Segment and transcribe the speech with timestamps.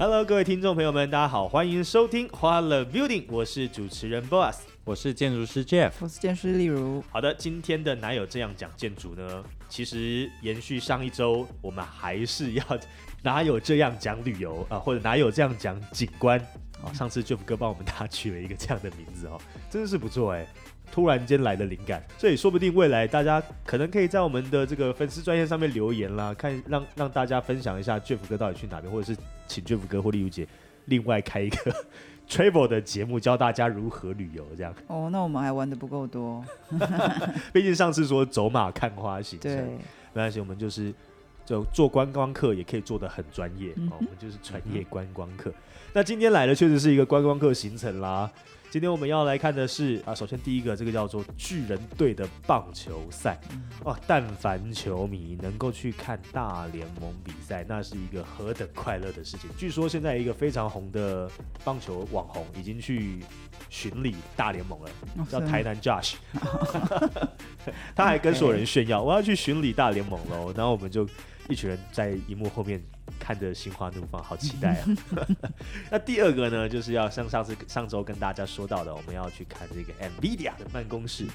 [0.00, 4.60] Hello，各位听众朋友们，大家好，欢迎收听欢乐 Building，我是主持人 Boss。
[4.84, 7.02] 我是建筑师 Jeff，我是建筑师例如。
[7.10, 9.42] 好的，今天的哪有这样讲建筑呢？
[9.68, 12.64] 其实延续上一周，我们还是要
[13.24, 16.38] 哪有这样讲旅游啊，或者哪有这样讲景观
[16.80, 16.94] 哦？
[16.94, 19.36] 上次 Jeff 哥帮我们大家取了一个这样的名字哦，
[19.68, 20.46] 真的是不错哎，
[20.90, 30.46] 突然间来的灵感，所以说不定未来大家可能可以在我们的这个粉丝专业上面留言啦，看让让大家分享一下 Jeff 哥到底去哪边，或者是请 Jeff 哥或丽如姐
[30.86, 31.74] 另外开一个。
[32.28, 36.44] travel 的节目教大家如何旅游，这样哦，那我们还玩的不够多，
[37.54, 39.80] 毕竟上次说走马看花行程，对，没
[40.12, 40.92] 关系，我们就是
[41.46, 45.50] 就做观光客也可以做的很专业，哦，我们就是专业观光客。
[45.94, 48.30] 那今天来的确实是一个观光客行程啦。
[48.70, 53.40] 今天我们要来看的是啊，首先第一个，这个叫做巨人队的棒球赛
[53.82, 53.98] 哦。
[54.06, 59.48] 但凡球迷能够去看大联盟比赛，那是一个何等快乐的事情。
[59.56, 61.30] 据说现在一个非常红的
[61.64, 63.20] 棒球网红已经去
[63.70, 64.90] 巡礼大联盟了，
[65.30, 66.16] 叫台南 Josh，
[67.96, 70.52] 他还跟所有人炫耀我要去巡礼大联盟喽。
[70.54, 71.08] 然后我们就
[71.48, 72.82] 一群人在荧幕后面。
[73.18, 74.86] 看着心花怒放，好期待啊！
[75.90, 81.26] 那第二个呢，就是要像上次上周跟大家说到的，我们要去看这个 NVIDIA 的办公室。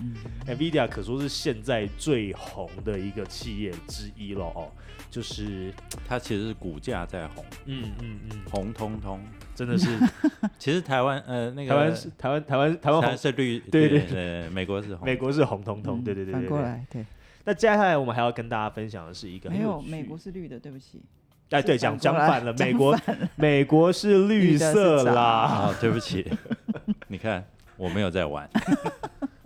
[0.47, 4.71] NVIDIA 可说是现在最红的一个企业之一了哦，
[5.11, 5.73] 就是
[6.07, 9.19] 它其实是股价在红，嗯嗯嗯，红彤彤，
[9.53, 9.97] 真的是。
[10.57, 16.41] 其实台湾呃，那个台湾是台湾台湾台湾是绿，对对对，美国是红，美国是红彤彤，对对对对。
[16.41, 17.05] 反过来，对。
[17.45, 21.01] 那接下来我们还要跟大家分享的是一个，没有，美国是绿的，对不起。
[21.53, 22.99] 哎，对，讲讲反了，美国
[23.35, 25.21] 美国是绿色啦。
[25.21, 26.27] 啊，对不起，
[27.07, 27.45] 你看
[27.77, 28.49] 我没有在玩。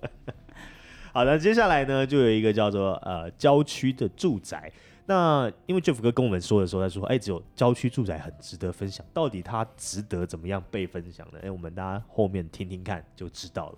[1.11, 4.71] 好的，接下来呢，就有一个叫做呃郊区的住宅。
[5.05, 9.05] 那因为 Jeff 哥跟我们说的时候，他说，哎，只有郊区住宅很值得分享。
[9.13, 11.39] 到底它值得怎么样被分享呢？
[11.43, 13.75] 哎，我们大家后面听听看就知道了。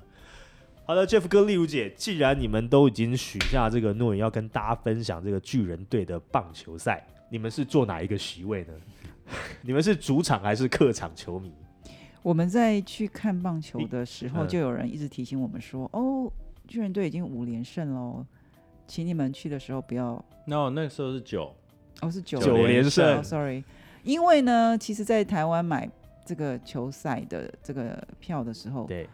[0.85, 7.05] 好的，Jeff 哥、丽如姐，既然你们都已经许下这个诺言，要跟大家分享这个巨人队的棒球赛。
[7.29, 8.73] 你们是坐哪一个席位呢？
[9.61, 11.53] 你们是主场还是客场球迷？
[12.21, 16.31] 我们在去看棒球的时候，就有人一直提醒我们说：“哦，
[16.67, 18.25] 巨人队已经五连胜喽，
[18.87, 21.55] 请你们去的时候不要。” No，那个时候是九，
[22.01, 23.23] 哦是九九连胜。
[23.23, 23.63] Sorry，
[24.03, 25.89] 因为呢，其实，在台湾买
[26.25, 29.07] 这个球赛的这个票的时候，对，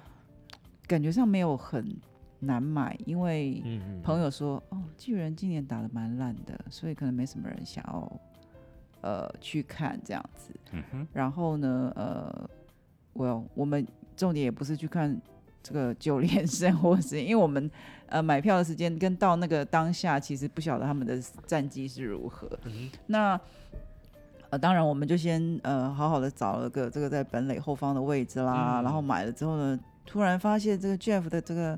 [0.88, 1.96] 感觉上没有很。
[2.46, 3.64] 难买，因为
[4.04, 8.20] 朋友说哦，巨人今年打的蛮烂的，所以可能没什么人想要
[9.02, 10.54] 呃去看这样子。
[11.14, 12.50] 然后呢，呃，
[13.14, 13.86] 我我们
[14.16, 15.20] 重点也不是去看
[15.64, 17.70] 这个九连胜，或是 因为我们
[18.08, 22.50] 呃买票的时间跟到那个当下，其实不晓得他们的战绩是如何。
[23.08, 23.40] 那
[24.50, 31.78] 呃，当然我们就先呃好好的找了个这个在本垒后方的位置啦，然后买了之后呢，突然发现这个 Jeff 的这个。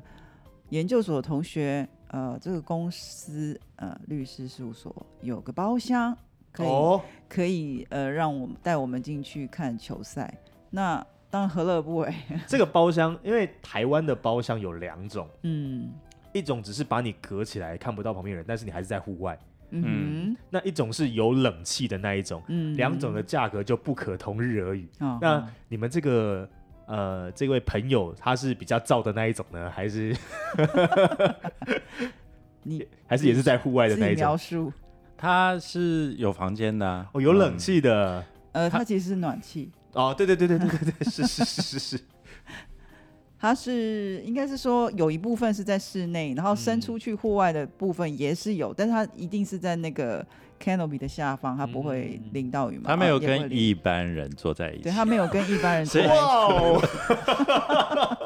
[0.70, 6.16] 研究所同学，呃，这个公司，呃，律师事务所有个包厢，
[6.52, 10.32] 可以可以，呃，让我们带我们进去看球赛。
[10.70, 12.14] 那当然何乐不为。
[12.46, 15.90] 这个包厢，因为台湾的包厢有两种，嗯，
[16.34, 19.38] 一种只是把你隔起来看不到旁边人，但是你还是在户外，
[19.70, 24.86] 嗯，那一种是有冷气的那一种，嗯，两种的价格就不可同日而语。
[25.20, 26.46] 那你们这个。
[26.88, 30.16] 呃，这位朋友他是比较燥的那一种呢，还是
[32.62, 34.22] 你 还是也是在户外的那一种？
[34.22, 34.72] 描述，
[35.14, 38.24] 他是有房间的，哦，有冷气的。
[38.52, 39.70] 呃，他其实是暖气。
[39.92, 42.00] 哦，对对对对对对对，是是是是是。
[43.38, 50.26] 他是应该是说有一部分是在室内，然后伸出去户外的部分也是有，但是他一定是在那个。
[50.62, 52.84] Canopy 的下方，它不会淋到雨吗？
[52.86, 56.86] 他没有跟一般人坐在一起，对他没有跟一般人 坐在一起。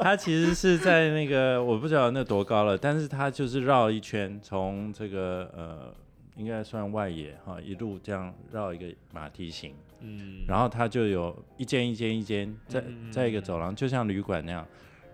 [0.01, 5.95] 他 其实是在那个我不知道那多高了，但是他就是绕一圈，从这个呃
[6.37, 14.67] 应该算外野哈，一路这样绕一个马蹄形，嗯，然后他就有一间一间一间在在一个走廊，就像旅馆那样，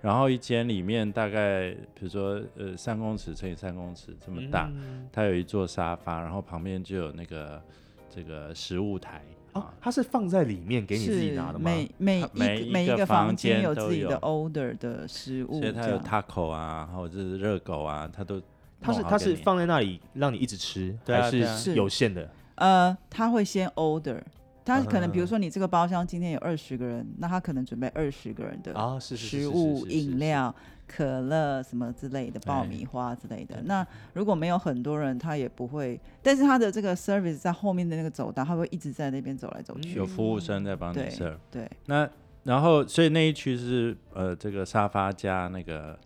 [0.09, 4.73] 然后一间里面大概比如说呃三公尺乘以三公尺这么大，
[5.13, 7.63] 它有一座沙发，然后旁边就有那个
[8.09, 9.23] 这个食物台。
[9.53, 11.71] 哦，它是放在里面给你自己拿的吗？
[11.99, 18.41] 每每一每一个房间有自己的 order 的食物，所以它有 taco 啊，或者是热狗啊，它都
[18.81, 22.31] 它是它是放在那里让你一直吃，还是是有限的？
[22.55, 24.23] 呃，他会先 order。
[24.69, 30.55] 他可能比如说你这个包厢今天有二十个人，那他可能准备二十个人的食物、饮料、
[30.87, 33.63] 可乐什么之类的，爆米花之类的。
[33.65, 35.99] 那如果没有很多人，他也不会。
[36.23, 41.39] 但是他的这个 service 在后面的那个走道，他会一直在那边走来走去，有服务生在帮你 serve。
[41.51, 42.09] 对，那
[42.45, 45.99] 然后所以那一区是呃这个沙发加那个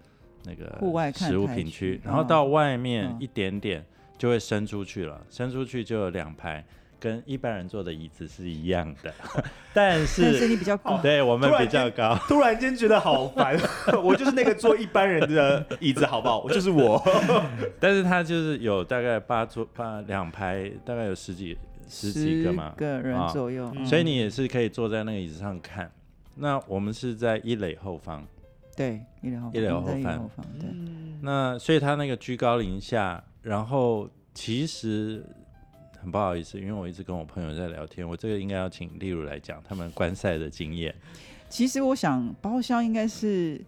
[0.44, 3.84] 那个户外食物品区，然后到外面一点点
[4.16, 6.64] 就会伸出去了，伸出去就有两排。
[7.02, 9.12] 跟一般人坐的椅子是一样的，
[9.74, 12.14] 但是但是你比较高，对我们比较高。
[12.28, 13.58] 突然间觉得好烦，
[14.04, 16.38] 我就是那个坐一般人的椅子，好不好？
[16.38, 17.02] 我就是我。
[17.80, 21.58] 但是他就是有大概八桌八两排，大概有十几
[21.88, 25.90] 十几个嘛，个人左右，所以你也是可以坐在那个椅子上看。
[26.36, 28.24] 那我们是在一垒后方，
[28.76, 30.68] 对一垒后一垒后方，对。
[31.20, 35.26] 那所以他那个居高临下，然后其实。
[36.02, 40.92] 很不好意思，因为我一直跟我朋友在聊天，我这个应该要请例如来讲他们观赛的经验。
[41.48, 43.60] 其实我想包厢应该是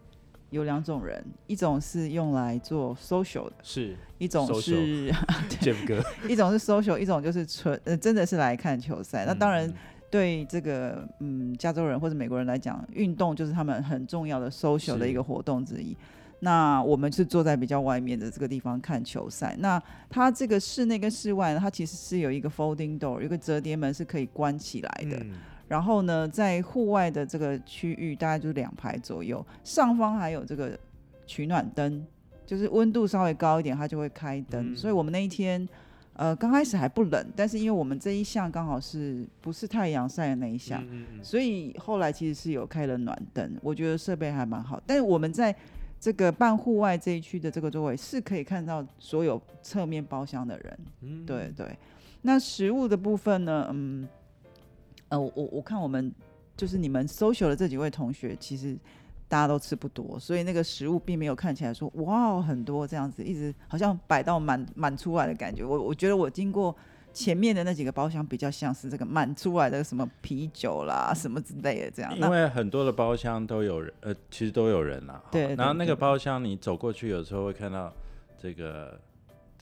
[0.51, 5.13] 有两种人，一种是用来做 social 的，是一种是
[6.29, 9.25] 一种是 social，一种就是纯呃真的是来看球赛。
[9.27, 9.73] 那当然
[10.11, 15.97] 对这个嗯加州人或者美国人来讲，运动就是他们很重要的 social 的一个活动之一。
[16.45, 19.57] 那我们是坐在比较外面的这个地方看球赛。
[19.61, 25.25] 那它这个室内跟室外，它其实是有一个 folding door，有一个折叠门是可以关起来的。
[25.67, 30.79] 然后呢，在户外的这个区域，大概就是两排左右，上方还有这个
[31.27, 32.07] 取暖灯，
[32.45, 34.77] 就是温度稍微高一点，它就会开灯。
[34.77, 35.67] 所以我们那一天，
[36.13, 40.85] 呃，刚开始还不冷，但是因为我们这一项刚好是不是太阳晒的那一项，
[41.23, 43.57] 所以后来其实是有开了暖灯。
[43.63, 45.57] 我觉得设备还蛮好，但是我们在。
[46.05, 51.75] 这个半户外这一区的这个座位是可以看到所有侧面包厢的人，嗯，对对。
[52.21, 53.71] 那食物的部分呢？
[53.73, 54.07] 嗯，
[55.09, 56.13] 呃，我我看我们
[56.59, 58.77] 就是你们 social 的这几位同学，其实
[59.27, 65.65] 大家都吃不多，所以那个食物并没有看起来说哇很多这样子，一直好像摆到满满出来的感觉。
[65.65, 66.77] 我我觉得我经过。
[67.15, 72.15] 前面的那几个包厢比较像是这个满出来的什么啤酒啦，什么之类的这样。
[72.19, 75.23] 因为很多的包厢都有人，呃，其实都有人啦。
[75.31, 75.55] 对。
[75.55, 77.91] 然后那个包厢你走过去，有时候会看到
[78.37, 79.01] 这个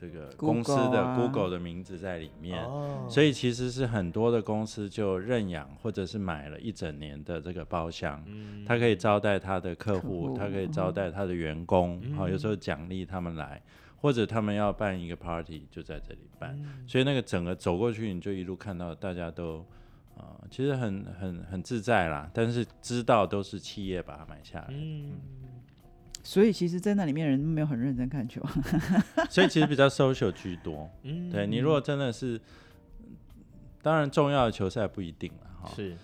[0.00, 2.66] 这个公司的 Google 的名字在里面，
[3.08, 8.24] 所以其实是很多的公司就认养或者是买了一整年的这个包厢，
[8.66, 13.60] 他可以招待他的客户，他可以招待他的员工，好，有时候奖励他们来。
[14.02, 16.58] 或者他们要办一个 party，就在这里办，
[16.88, 19.64] 所以那个整个走过去，你就一路看到大家都
[20.16, 22.28] 啊，其实很很很自在啦。
[22.34, 25.12] 但是知道都是企业把它买下来，嗯，
[26.24, 28.42] 所以其实，在那里面人没有很认真看球，
[29.30, 30.90] 所以其实比较 social 居多。
[31.04, 32.40] 嗯，对你如果真的是，
[33.80, 35.72] 当然重要的球赛不一定了哈。
[35.76, 35.96] 是。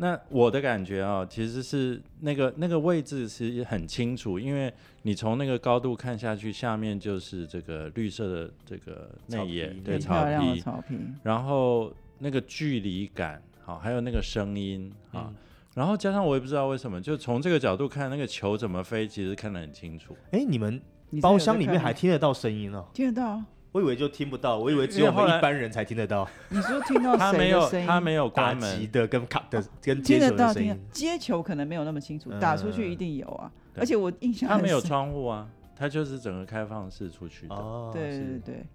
[0.00, 4.72] 那我的感觉啊，其实是那个那个位置其实很清楚，因为
[5.02, 15.32] 你从那个高度看下去，下面就是这个绿色的这个内野，对草皮，草皮，然后那个距离感，好，还有那个声音啊，
[15.74, 20.16] 然后加上我也不知道为什么，就从这个角度看那个球怎么飞，其实看得很清楚。
[20.30, 20.80] 哎，你们
[21.20, 22.86] 包厢里面还听得到声音哦？
[22.94, 23.42] 听得到。
[23.72, 26.28] 我以为就听不到，我以为只有我们一般人才听得到。
[26.48, 30.78] 你说听到他没有，他没有打击的跟卡的跟接球的声音。
[30.90, 33.50] 接球可能没有那么清楚，打出去一定有啊。
[33.76, 35.46] 而且我印象他没有窗户啊，
[35.76, 37.54] 他就是整个开放式出去的。
[37.54, 38.66] 哦，对对对。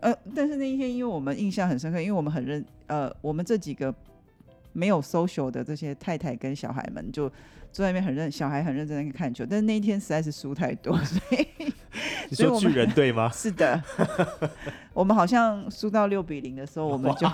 [0.00, 3.94] 呃，但是那一天，因为我们印象很深刻，因为我们很认呃，我们这几个
[4.72, 7.30] 没有 social 的这些太太跟小孩们就。
[7.72, 11.72] 坐在那边很认，小孩很认真在看球，但是那一天实在是输太多，所以
[12.30, 13.28] 你说巨人队吗？
[13.34, 13.82] 是的，
[14.94, 17.28] 我们好像输到六比零的时候，我们就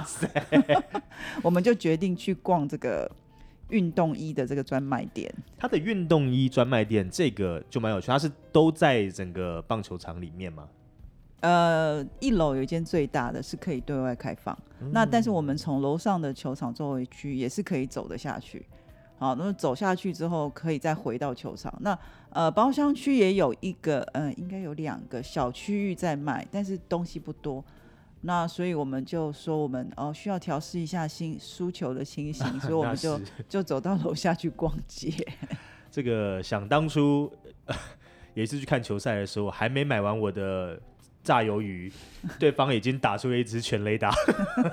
[1.43, 3.11] 我们就决定去逛这个
[3.69, 5.33] 运动衣的这个专卖店。
[5.59, 10.67] 它的运动衣专卖店这个就蛮有趣，它是都在整个棒球场里面吗？
[11.41, 14.57] 呃，一楼有一间最大的，是可以对外开放。
[14.91, 18.65] 那但是我们从楼上的球场周围区也是可以走得下去。
[19.19, 21.73] 好，那么走下去之后，可以再回到球场。
[21.81, 21.99] 那
[22.31, 27.65] 呃，包厢区也有一个，嗯，应该有两个小区域在卖，但是东西不多。
[28.23, 35.13] 那所以我们就说，我们哦需要调试一下心输球的情形，所以我 们就就走到楼下去逛街。
[35.91, 37.33] 这个想当初
[38.35, 40.79] 有一次去看球赛的时候，还没买完我的
[41.27, 41.93] 炸鱿鱼，
[42.39, 44.15] 对方已经打出了一支全雷达，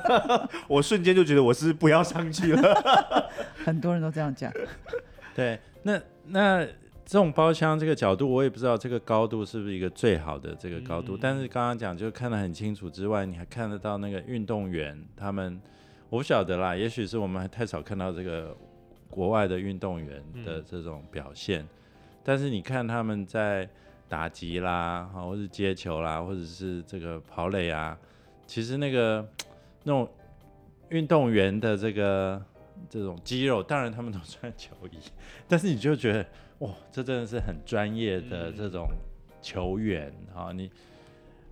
[0.69, 3.31] 我瞬间就觉得我是不要上去了。
[3.65, 4.53] 很多人都这样讲。
[5.35, 11.17] 对，那那这种包厢这个角度，我也不知道这个高度是不是一个最好的这个高度。
[11.19, 15.59] 但是刚刚讲就看得很清楚之外，你还看得到那个运动员他们，
[16.11, 18.55] 我不晓得啦，也许是我们还太少看到这个
[19.09, 21.67] 国外的运动员的这种表现。
[22.23, 23.67] 但是你看他们在
[24.07, 27.97] 打击啦，或者接球啦，或者是这个跑垒啊，
[28.45, 29.27] 其实那个
[29.83, 30.09] 那种
[30.89, 32.43] 运动员的这个。
[32.89, 34.97] 这种肌肉，当然他们都穿球衣，
[35.47, 36.25] 但是你就觉得
[36.59, 38.89] 哇，这真的是很专业的这种
[39.41, 40.51] 球员啊！
[40.51, 40.69] 你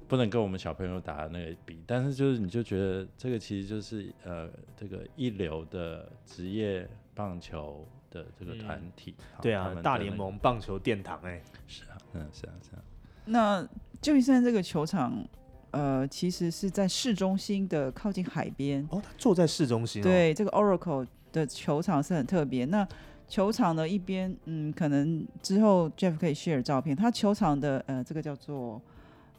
[0.10, 9.16] 不能跟我们小朋友打的那个比，但是就是你就觉得这个其实就是呃，这个一流的职业棒球的这个团体。
[9.42, 12.84] 对啊，大联盟棒球殿堂哎，是啊，嗯，是啊，是啊。
[13.26, 13.68] 那
[14.02, 15.26] 旧金山这个球场。
[15.74, 19.02] 呃，其实是在市中心的靠近海边哦。
[19.02, 20.02] 他坐在市中心。
[20.04, 22.66] 对，这个 Oracle 的球场是很特别。
[22.66, 22.86] 那
[23.26, 26.94] 球场的一边，嗯，可能之后 Jeff 可以 share 照片。
[26.94, 28.82] 它球场的呃，这个叫做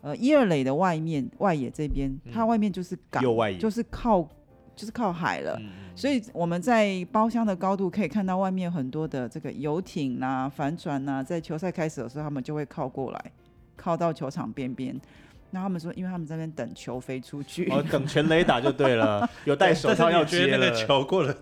[0.00, 3.22] 呃一二垒的外面外野这边，它外面就是港，
[3.58, 4.26] 就是靠
[4.82, 5.56] 就是靠海了。
[5.94, 13.32] 所以我们在包厢的高度可以看到外面很多的这个游艇啊、帆船啊，在球赛开始的时候，他们就会靠过来，
[13.76, 15.00] 靠到球场边边。
[15.54, 21.34] 那他们说，因为他们在那边等球飞出去，哦，等全雷打就对了， 有戴手套要接那个球过了，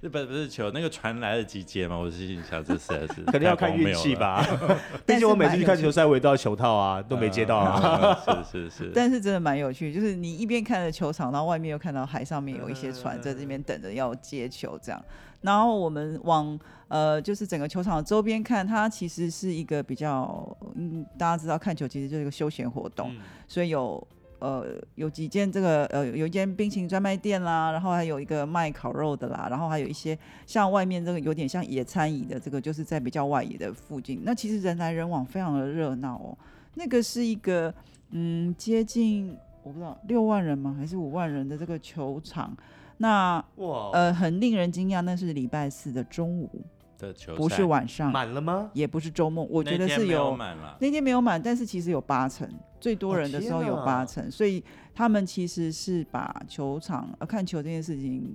[0.00, 1.96] 不不是球，那个船来得及接吗？
[1.98, 4.42] 我心想，这是是可能要看运气吧。
[5.06, 8.18] 毕竟我每次去看球赛，我也都要球套啊，都没接到啊。
[8.50, 8.92] 是是是。
[8.94, 15.04] 但是真的蛮有趣，就是你一边看着球场，然后外面又看到海上面有一些船在这边等着要接球，这样。
[15.40, 23.14] 然后我们往呃，就是整个球场的周边看，它其实是一个比较，嗯，大家知道看球其实就是一个休闲活动，
[23.46, 24.04] 所以有
[24.40, 34.22] 呃有几间这个呃有一间冰淇淋专卖店啦，然后还有一个卖烤肉的啦，然后还有一些像外面这个有点像野餐椅的这个，就是在比较外野的附近。
[34.24, 36.36] 那其实人来人往，非常的热闹哦。
[36.74, 37.72] 那个是一个
[38.10, 42.56] 嗯接近我不知道六万人吗，还是五万人的这个球场。
[42.98, 46.50] 那哇，呃，很令人惊讶，那是礼拜四的中午
[46.98, 48.70] 的球不是晚上满了吗？
[48.74, 50.76] 也不是周末，我觉得是有满了。
[50.80, 52.48] 那天没有满，但是其实有八成，
[52.80, 54.62] 最多人的时候有八成，所以
[54.92, 58.34] 他们其实是把球场呃看球这件事情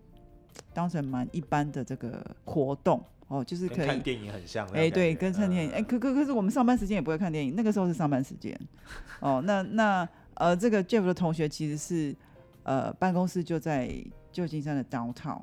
[0.74, 4.66] 当成蛮一般的这个活动哦，就是可以看电影很像。
[4.70, 8.58] 哎，对，跟看电影，哎，可可可是我们上班时间也不会看电影，那个时候是上班时间。
[9.20, 12.16] 哦，那那呃，这个 Jeff 的同学其实是
[12.64, 13.94] 呃办公室就在。
[14.34, 15.40] 旧金山的 downtown，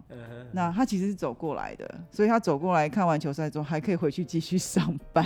[0.51, 5.25] 那他其实是走过来的，所以他走过来看完球赛之后，还可以回去继续上班，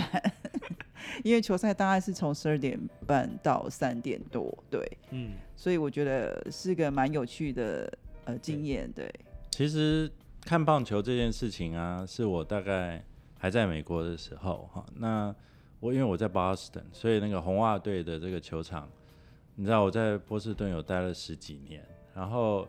[1.25, 7.91] 因为球赛大概是从十二点半到三点多，对，嗯，所以我觉得是个蛮有趣的
[8.25, 9.11] 呃经验，对。
[9.49, 10.09] 其实
[10.41, 13.03] 看棒球这件事情啊，是我大概
[13.39, 15.35] 还在美国的时候哈，那
[15.79, 18.87] 我因为我在 Boston，所以那个红袜队的这个球场，
[19.55, 22.67] 你知道我在波士顿有待了十几年，然后。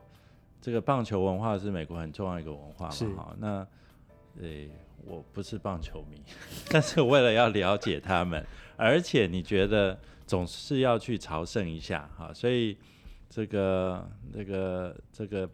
[0.61, 3.23] 这个棒球文化是美国很重要一个文化嘛？
[3.23, 3.67] 哈，那，
[4.41, 4.49] 呃，
[5.05, 6.21] 我不是棒球迷，
[6.71, 8.45] 但是为了要了解他们，
[8.77, 9.97] 而且你觉得
[10.27, 12.77] 总是要去朝圣一下哈，所以
[13.29, 15.49] 这个这个这个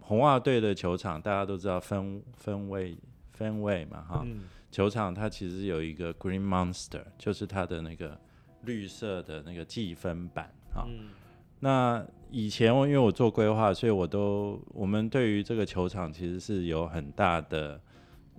[0.00, 2.96] 红袜队的球场大家都知道分分位
[3.32, 4.26] 分位嘛哈，
[4.72, 8.18] 球场它其实有一个 Green Monster，就是它的那个
[8.62, 10.88] 绿色的那个计分板哈。
[11.66, 17.80] 那以前我因为我做规划，所以我都我们对于这个球场其实是有很大的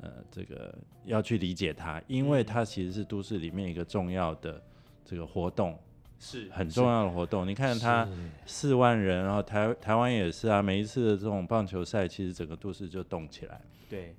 [0.01, 4.63] 呃这个要去理解它，因为它其实是都市里面一个重要的
[5.03, 5.77] 这个活动，
[6.17, 7.46] 是很重要的活动。
[7.46, 8.07] 你看它
[8.46, 13.60] 四万人，然后台台湾也是啊，每一次的这种棒球赛，其实整个都市就动起来。
[13.89, 14.15] 对，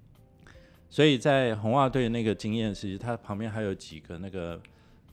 [0.91, 4.61] 所以在红袜队那个经验，其实它旁边还有几个那个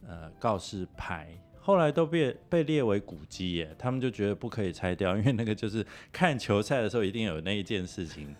[0.05, 1.29] 呃告示牌。
[1.65, 8.35] 后来都被被列为古迹耶，他们就觉得不可以拆掉，因为那个就是看球赛的时候一定有那一件事情。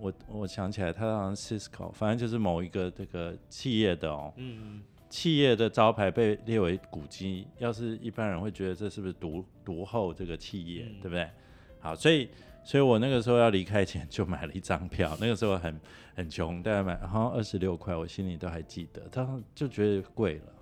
[0.00, 11.30] 我我想起来，他好像 Cisco，反正就是某一个这个企业的哦，嗯，企业的招牌被列为古迹，要是一般人会觉得这是不是独独后这个企业，对不对？
[11.78, 12.28] 好，所以
[12.64, 15.80] 所以我那个时候要离开前就买了一张票，那个时候很
[16.16, 20.55] 很穷，大概买好像二十六块，我心里都还记得，他就觉得贵了哈。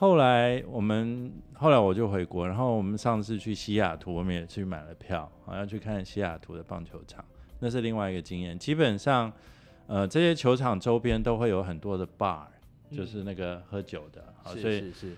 [0.00, 7.22] 后来我们后来我就回国，然后我们上次去西雅图，我们也去买了票，好像去看西雅图的棒球场，
[7.58, 8.58] 那是另外一个经验。
[8.58, 9.30] 基本上，
[9.88, 12.46] 呃，这些球场周边都会有很多的 bar，
[12.90, 15.14] 就是那个喝酒的，好，所以是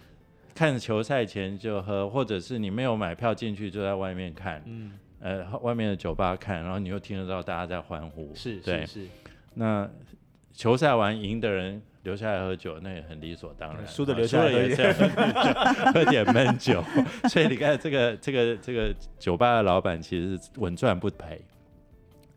[0.52, 9.06] 看球赛前就喝，或者是你没有买票进去就在外面看，嗯，呃，外面的酒吧看，然后你又听得到大家在欢呼，是，对，是。
[9.54, 9.88] 那
[10.52, 14.92] 球赛完赢的人留下来喝酒，那也很理所当然，输的留下来也是
[15.94, 16.82] 喝点闷酒，
[17.28, 21.40] 所以你看这个这个这个酒吧的老板其实是稳赚不赔。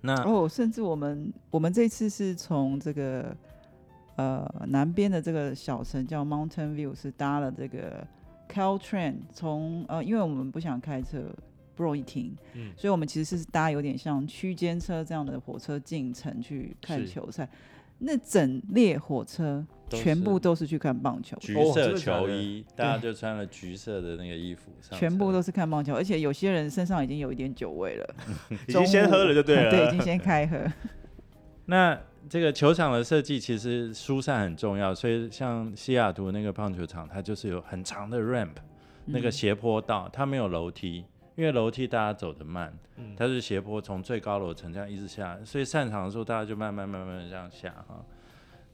[0.02, 3.36] 那哦，甚至我们我们这次是从这个
[4.18, 8.08] 呃南边的这个小城叫 Mountain View，是搭了这个
[8.48, 11.24] Caltrain，从呃因为我们不想开车
[11.76, 17.50] 不容易停，嗯，所以我们其实是搭有点像区间车这样的火车进城去看球赛。
[17.98, 28.16] 那整列火车全部都是去看棒球，橘色球衣，大家就穿了橘色的那个衣服，全部都是看棒球，而且有些人身上已经有一点酒味了，
[28.68, 30.60] 已经先喝了就对了，对，已经先开喝。
[31.68, 32.00] 那
[32.30, 38.56] 这个球场的设计其实疏散很重要，所以像西雅图那个棒球场，它就是有很长的 ramp，
[39.06, 41.06] 那个斜坡道，它没有楼梯。
[41.36, 42.74] 因为楼梯大家走得慢，
[43.18, 48.04] 它是斜坡，从最高楼层这样一直下，所以散场的时候大家就慢慢慢慢这样下哈。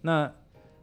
[0.02, 0.32] 那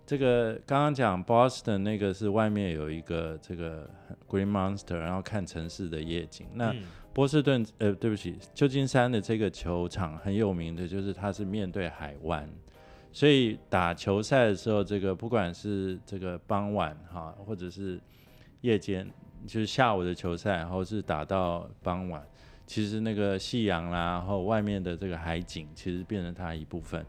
[0.04, 3.88] 这个刚刚讲 Boston 那个是外面有一个这个
[4.28, 6.49] Green Monster，然后看城市的夜景。
[6.54, 6.75] 那
[7.14, 12.49] 波士顿呃，对不起，旧金山的这个球场很有名的就是它是面对海湾，
[13.12, 18.00] 所以打球赛的时候，这个不管是这个傍晚哈，或者是
[18.62, 19.08] 夜间。
[19.47, 22.23] 就是下午的球赛，然后是打到傍晚，
[22.66, 27.04] 其实那个夕阳啦，然后外面的这个海景，其实变成它一部分。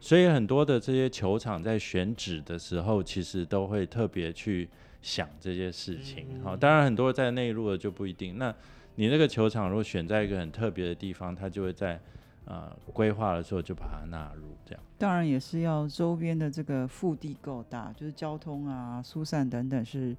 [0.00, 4.68] 所以很多的这些球场在选址的时候，其实都会特别去
[5.00, 6.26] 想这些事情。
[6.42, 8.36] 好，当然很多在内陆的就不一定。
[8.36, 8.52] 那
[8.96, 12.00] 你那个球场如果选在一个很特别的地方，它就会在
[12.46, 14.82] 呃规划的时候就把它纳入这样。
[14.98, 20.16] 当然也是要周边的这个腹地够大，就是交通啊、疏散等等是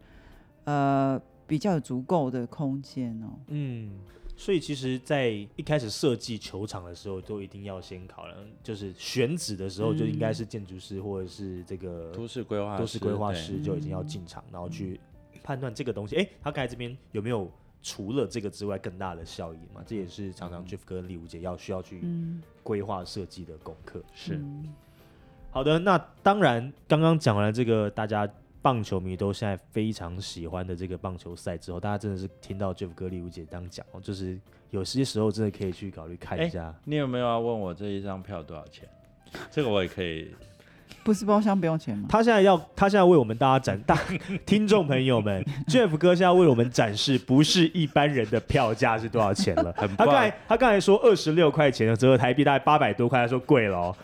[0.63, 1.21] 呃。
[1.47, 3.39] 比较有足够的空间哦。
[3.47, 3.91] 嗯，
[4.35, 14.99] 所以其实，在一开始设计球场的时候，都一定要先考量，就是选址的时候，就应该是建筑师或者是这个都市规划都市规划师就已经要进场，然后去
[15.43, 17.51] 判断这个东西，哎，他盖这边有没有
[17.81, 19.83] 除了这个之外更大的效益嘛？
[19.85, 22.01] 这也是常常 Jeff 跟李无杰要需要去
[22.63, 24.01] 规划设计的功课。
[24.13, 24.41] 是，
[25.51, 28.27] 好的，那当然刚刚讲完了这个大家。
[28.63, 34.39] 棒球迷都现在非常喜欢的这个棒球赛之后，大家真的是听到 Jeff 哥、李吴姐当讲哦，就是
[34.71, 36.73] 有些时候真的可以去考虑看一下。
[36.85, 38.87] 你有没有要问我这一张票多少钱？
[39.51, 40.33] 这个我也可以。
[41.03, 42.07] 不是包厢不用钱吗？
[42.09, 43.99] 他现在要，他现在为我们大家展大
[44.45, 49.73] 听众朋友们， Jeff 哥现在为我们展示不是一般人的票价是多少钱了。
[49.73, 53.95] 他刚才他刚才说二十六块钱，折合台币大概八百多块，他说贵了哦。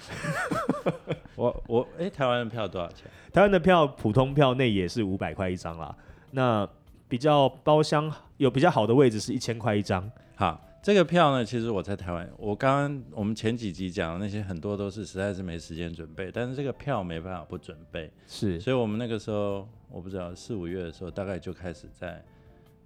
[1.37, 3.05] 我我哎，台湾的票多少钱？
[3.31, 5.95] 台湾的票普通票内也是五百块一张啦。
[6.31, 6.67] 那
[7.07, 10.09] 比较包厢有比较好的位置是一千块一张。
[10.35, 18.11] 好，这个票呢，其实我在台湾，我刚刚我们前几集讲的那些很多都是实在是没时间准备，但是这个票没办法不准备。
[18.27, 22.23] 是，所以我们那个时候我不知道四五月的时候大概就开始在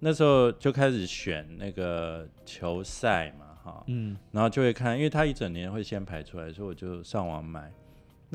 [0.00, 7.70] 那时候就开始选那个球赛嘛，哈，嗯，然后就会看，因为他一整年会先排出来，所以我就上网买。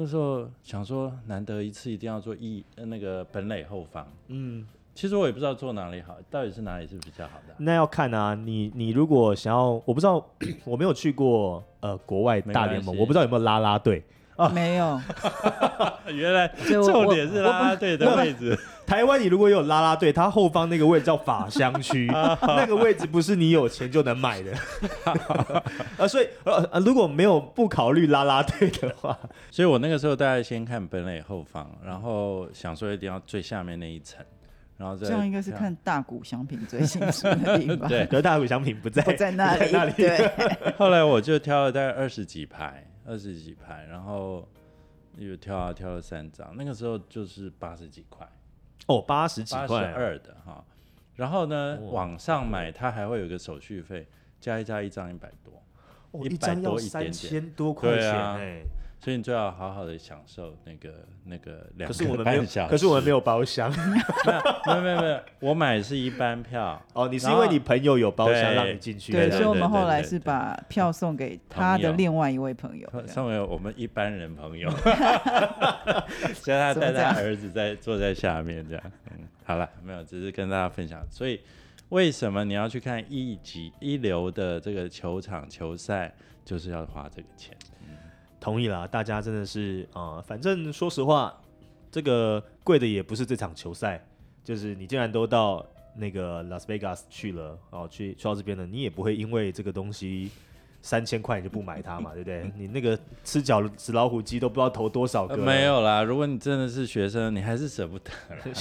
[0.02, 4.08] 那时候想说，难得一次一定要做一那个本垒后方。
[4.28, 7.54] 嗯，其实我也不知道做哪里好，到底是哪里是比较好的。
[7.58, 10.26] 那要看啊，你你如果想要，我不知道，
[10.64, 14.02] 我没有去过呃国外大联盟，我不知道有没有拉拉队。
[14.54, 15.02] 没有，
[16.14, 18.58] 原来重点是拉拉队的位置。
[18.86, 22.08] 台湾你如果有拉拉队，它后方那个位置叫法香区，
[22.42, 24.52] 那个位置不是你有钱就能买的。
[25.98, 29.16] 啊，所以呃如果没有不考虑拉拉队的话，
[29.52, 34.26] 所以我那个时候大概先看本垒后方，然后想说一定要最下面那一层，
[34.80, 37.86] 然后这样应该是看大股祥品最清楚的地方。
[37.88, 39.70] 对，可大股祥品不在不在那里。
[39.72, 39.92] 那里。
[39.92, 40.18] 对。
[40.80, 42.84] 后来我就挑了大概二十几排。
[43.06, 44.48] 二十几排，然后
[45.18, 48.28] 又挑啊挑了三张，那个时候就是八十几块
[48.86, 50.64] 哦，八十几块二的哈。
[51.16, 54.08] 然后呢，网上买它还会有个手续费，
[54.40, 58.62] 加一加一张一百多，一百多一点点，多块钱哎。
[59.02, 63.72] 所以你最好好好的享受那个那个两可是我们没有， 可是我们没有包厢。
[63.72, 66.82] 没有没有没有，我买是一般票。
[66.92, 69.14] 哦，你是因为你朋友有包厢让你进去。
[69.14, 74.70] 对，所以我们后来是把票送给他的另外一位朋友，送给我们一般人朋友。
[76.36, 78.84] 所以他带他儿子在坐在下面这样。
[79.12, 81.02] 嗯，好了，没有，只是跟大家分享。
[81.10, 81.40] 所以
[81.88, 87.56] 为什么你要去看一级一流的这个球场球赛，就是要花这个钱。
[88.40, 91.34] 同意啦，大家真的是啊，反正说实话，
[91.92, 94.04] 这个贵的也不是这场球赛，
[94.44, 100.32] 就是你既然都到那个拉斯维加斯去了，哦，去去到这边了，你也不会因为这个东西。
[100.82, 102.50] 三千块你就不买它嘛，对不对？
[102.56, 105.36] 你那个吃饺子纸老虎机都不知道投多少个。
[105.36, 108.10] 没有啦，如果你真的是学生，你还是舍不得。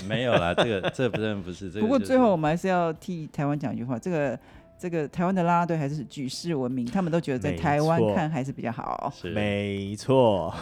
[0.09, 1.81] 没有啦，这个这真的不是这个。
[1.81, 4.37] 不过最后我们还是要替台湾讲一句话，这个
[4.79, 9.13] 这个台湾的啦啦队还是举世闻名，他们都觉得在台湾看还是比较好。
[9.35, 10.55] 没错，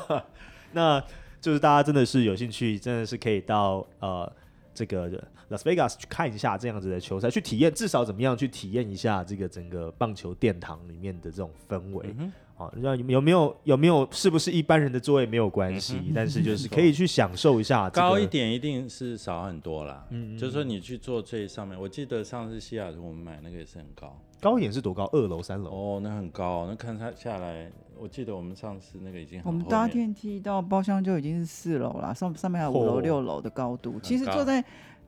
[0.72, 1.02] 那
[1.40, 4.30] 就是大家真的是有兴趣，真的是可以到呃。
[4.74, 12.14] 这个 Las Vegas 去看一下这样子的球赛，去体验至少怎么样去体验一下这个整个棒球殿堂里面的这种氛围。
[12.54, 17.88] 好，那有没有有没有是不是一般人的座位没有关系，但是就是可以去享受一下。
[17.90, 20.06] 高一点一定是少很多啦。
[20.10, 24.16] 嗯，就是说你去坐最上面，我记得上次西雅图我们买那个也是很高。
[24.40, 25.08] 高一点是多高？
[25.12, 25.70] 二楼、三楼？
[25.70, 26.66] 哦，那很高。
[26.68, 33.98] 那看它下来，我记得我们上次那个已经我们搭电梯到包厢就已经是四楼了，上上面还有五楼、六楼的高度。
[34.02, 34.62] 其实坐在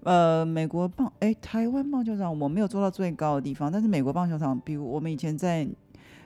[0.04, 5.66] 呃美国棒哎台湾棒球场，我没有做到最高的地方，但是美国棒球场，比如我们以前在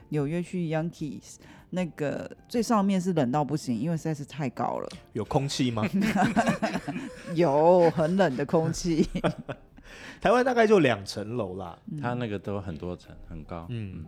[0.09, 1.37] 纽约去 Yankees。
[1.71, 4.89] 那个最上面是冷到不行，因为实在是太高了。
[5.13, 5.83] 有空气吗？
[7.35, 9.07] 有很冷的空气。
[10.19, 13.67] 台湾大概就两层楼啦，它那个都很多层，很高。
[13.69, 14.03] 嗯，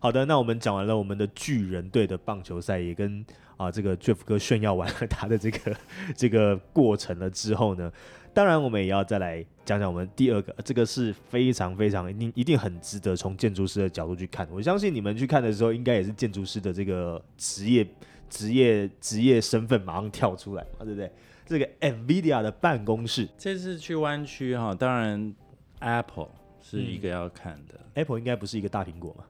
[0.00, 3.24] 好的，那我们讲完了我们的巨人队的棒球赛，也跟
[3.56, 5.74] 啊这个 Jeff 哥炫耀完了他的这个
[6.14, 7.90] 这个过程了之后呢？
[8.32, 14.48] 当然，我们也要再来讲讲我们第二个，这个是非常非常一定一定很值得从建筑师的角度去看。
[14.50, 17.86] 我相信你们去看的时候，应该也是建筑师的这个职业
[18.28, 21.10] 职业职业身份马上跳出来嘛，对不对？
[21.44, 25.34] 这个 NVIDIA 的办公室，这次去湾区哈，当然
[25.80, 26.28] Apple
[26.62, 27.80] 是一个要看的。
[27.94, 29.24] Apple 应该不是一个大苹果嘛？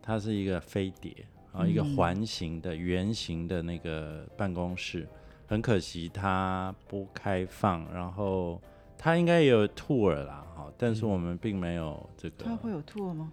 [0.00, 1.12] 它是一个飞碟
[1.50, 5.08] 啊，一个环形的圆形的那个办公室。
[5.46, 8.60] 很可惜，它不开放，然后
[8.96, 12.44] 它应该也有 tour 啦，哈，但是我们并没有这个。
[12.44, 13.32] 它会有 tour 吗？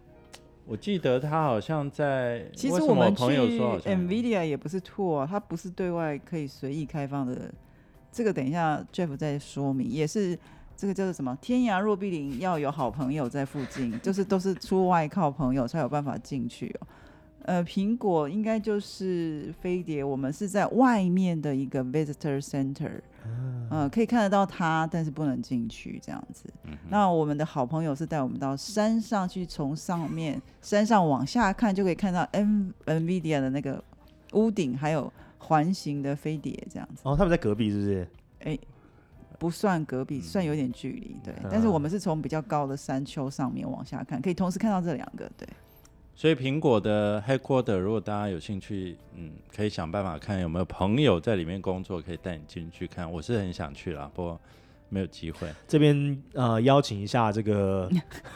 [0.65, 2.45] 我记得他好像在。
[2.56, 7.52] 其实我们去 Nvidia 也不是 tour，它不是对外可以随意开放的。
[8.12, 10.38] 这个等一下 Jeff 再说明，也是
[10.78, 11.36] 这个叫做什么？
[11.41, 16.88] 天涯若比邻，要有好朋友在附近，就是都是出外靠朋友才有办法进去哦。
[17.43, 23.01] 呃，苹果应该就是飞碟，我们是在外面的一个 visitor center，
[23.69, 26.45] 嗯，可以看得到它，但是不能进去这样子。
[26.89, 33.84] 那我们的好朋友是带我们到山上去，从上面山上往下看，就可以看到 N Nvidia 的那个
[34.34, 37.01] 屋顶，还有环形的飞碟这样子。
[37.04, 38.08] 哦，他们在隔壁是不是？
[38.41, 38.60] 哎，
[39.39, 41.34] 不算隔壁，算有点距离，对。
[41.49, 45.47] 但是我们是从比较高的山丘上面往下看，可以同时看到这两个，对。
[46.13, 53.12] 所以苹果的 headquarter，如果大家有兴趣，嗯，可以想办法看有没有朋友在里面工作，可以带你进去看。
[53.12, 54.39] 我是很想去啦，不过
[54.89, 55.47] 没有机会。
[55.67, 57.89] 这边呃，邀请一下这个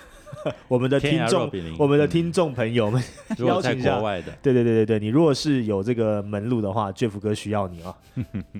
[0.67, 3.03] 我们的听众，我们的听众朋友们，
[3.37, 3.99] 邀请一下。
[3.99, 7.95] 外的，对对对对对，你如果是有这个门路的话，Jeff 哥需要你哦。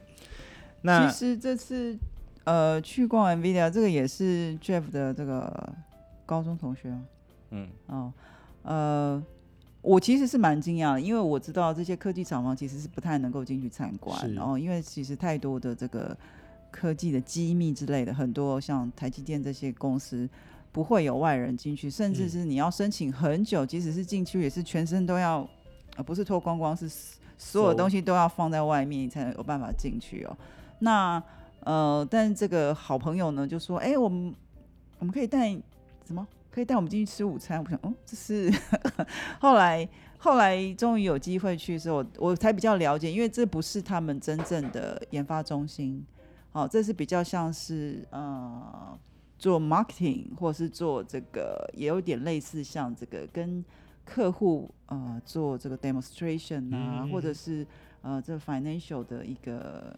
[0.83, 1.97] 那其实这次
[2.43, 5.73] 呃去逛 Nvidia，这个也是 Jeff 的这个
[6.27, 6.93] 高中同学
[7.49, 8.13] 嗯哦。
[8.65, 9.23] 呃，
[9.81, 16.17] 我其实是蛮惊讶的，因为我知道这些科技厂房其实是不太能够进去参观，然后因为其实太多的这个
[16.71, 20.27] 科技的机密之类的，很多像台积电这些公司
[20.71, 25.47] 不会有外人进去，甚至是你要申请很久，即使是进去也是全身都要，
[25.95, 26.89] 呃，不是脱光光，是
[27.37, 30.35] 所有东西都要放在外面，你才能有办法进去哦。
[30.79, 31.21] 那
[31.59, 34.33] 呃，但这个好朋友呢就说，哎，我们
[34.97, 35.51] 我们可以带
[36.05, 36.27] 什么？
[36.55, 38.49] 可以带我们进去吃午餐，我想，哦，这是
[39.41, 39.85] 后来
[40.17, 46.01] 后来终于有机会去的时候，我才比较了解，因为这不是他们真正的研发中心，
[46.53, 48.97] 哦，这是比较像是呃
[49.37, 53.61] 做 marketing 或是做这个，也有点类似像这个跟
[54.05, 57.67] 客户呃做这个 demonstration 啊，或者是
[58.01, 59.93] 呃这 financial 的一个。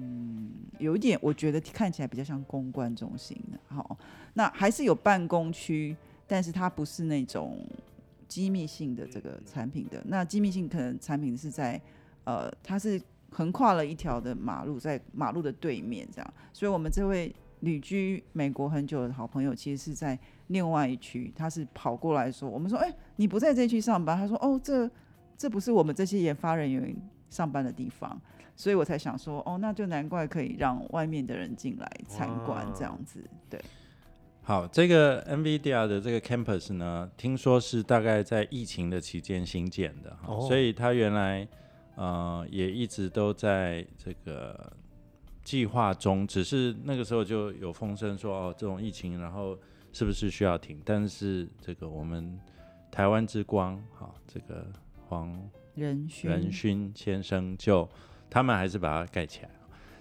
[0.00, 3.58] 嗯，有一点，我觉得看起来比较像公关中心的。
[3.68, 3.96] 好，
[4.34, 7.64] 那还是有办公区，但是它不是那种
[8.26, 10.02] 机密性的这个产品的。
[10.06, 11.80] 那机密性可能产品是在
[12.24, 16.34] 呃，它是横跨了一条的马路，在马路的对面这样。
[16.52, 24.16] 所以我们这位旅居美国很久的好朋友，其实是在另外一区，他是跑过来说，我们说，哎，你不在这区上班？
[24.16, 24.90] 他说，哦，这
[25.36, 26.94] 这不是我们这些研发人员
[27.30, 28.20] 上班的地方。
[28.56, 33.60] 所以我才想说，哦，那就难怪可以让外面的人进来参观这样子，对。
[34.42, 41.48] 好，这个 NVIDIA 的这个 campus 呢，听说是大概在疫情的期间新建的，哈，所以它原来
[41.96, 44.70] 呃也一直都在这个
[45.42, 49.58] 计划中，只是那个时候就有风声说哦，这种疫情，然后
[49.94, 50.78] 是不是需要停？
[50.84, 52.38] 但是这个我们
[52.90, 54.66] 台湾之光，哈，这个
[55.08, 55.34] 黄
[55.74, 57.88] 仁勋仁勋先生就
[58.34, 59.48] 他们还是把它盖起来。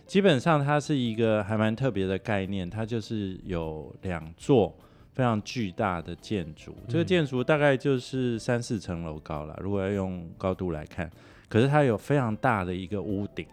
[0.08, 4.76] 基本上它是一个还蛮特别的概念，它就是有两座
[5.12, 11.08] 非常巨大的建筑，这个建筑大概就是三四层楼高了，如果要用高度来看，
[11.48, 13.46] 可是它有非常大的一个屋顶，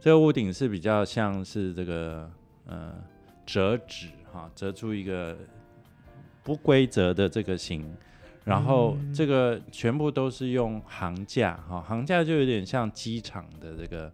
[0.00, 2.28] 这个屋顶是比较像是这个
[2.66, 2.92] 呃
[3.46, 5.38] 折纸哈，折出一个
[6.42, 7.88] 不规则的这个形。
[8.48, 14.10] 然后这个全部都是用行架哈，行架就有点像机场的这个，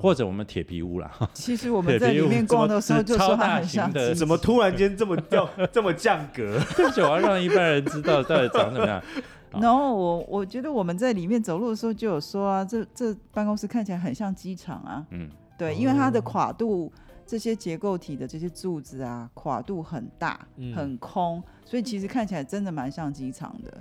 [0.00, 1.10] 或者我们铁皮屋啦。
[1.32, 6.58] 其实我们在里面逛的时候就说很像的，怎么突然间这么掉 这么降格？
[6.94, 9.00] 就要让一般人知道到底长什么样。
[9.60, 15.06] 然后我我觉得我们在里面走路的时候就有说啊，这这办公室看起来很像机场啊。
[15.10, 16.92] 嗯，对，因为它的跨度。
[17.26, 23.76] 这些结构体的这些柱子啊，跨度很大，很空，所以其实看起来真的蛮像机场的。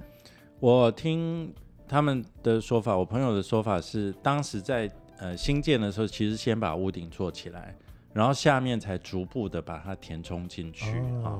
[0.60, 1.54] 我听
[1.88, 7.76] 他们的说法，我朋友的说法是，当时在呃新建的时候，其实先把屋顶做起来，
[8.14, 11.38] 然后下面才逐步的把它填充进去啊。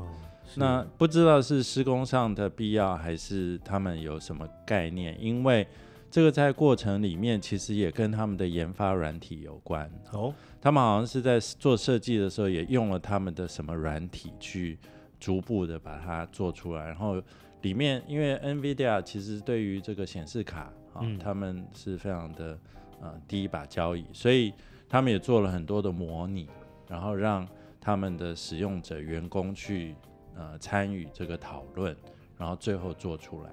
[0.58, 5.18] 那不知道是施工上的必要，还是他们有什么概念？
[5.20, 5.68] 因为
[6.12, 10.32] 这个在过程里面，其实也跟他们的研发软体有关哦。
[10.66, 14.80] 他们好像是在做设计的时候，也用了他们的什么软体去
[15.20, 16.88] 逐步的把它做出来。
[16.88, 17.22] 然后
[17.62, 22.58] 里面，因为 NVIDIA 其实对于这个显示卡啊，他们是非常的
[23.00, 24.52] 呃第一把交椅，所以
[24.90, 26.50] 他们也做了很多的模拟，
[26.88, 27.48] 然后让
[27.80, 29.94] 他们的使用者员工去
[30.36, 31.96] 呃参与这个讨论，
[32.40, 33.52] 然后最后做出来。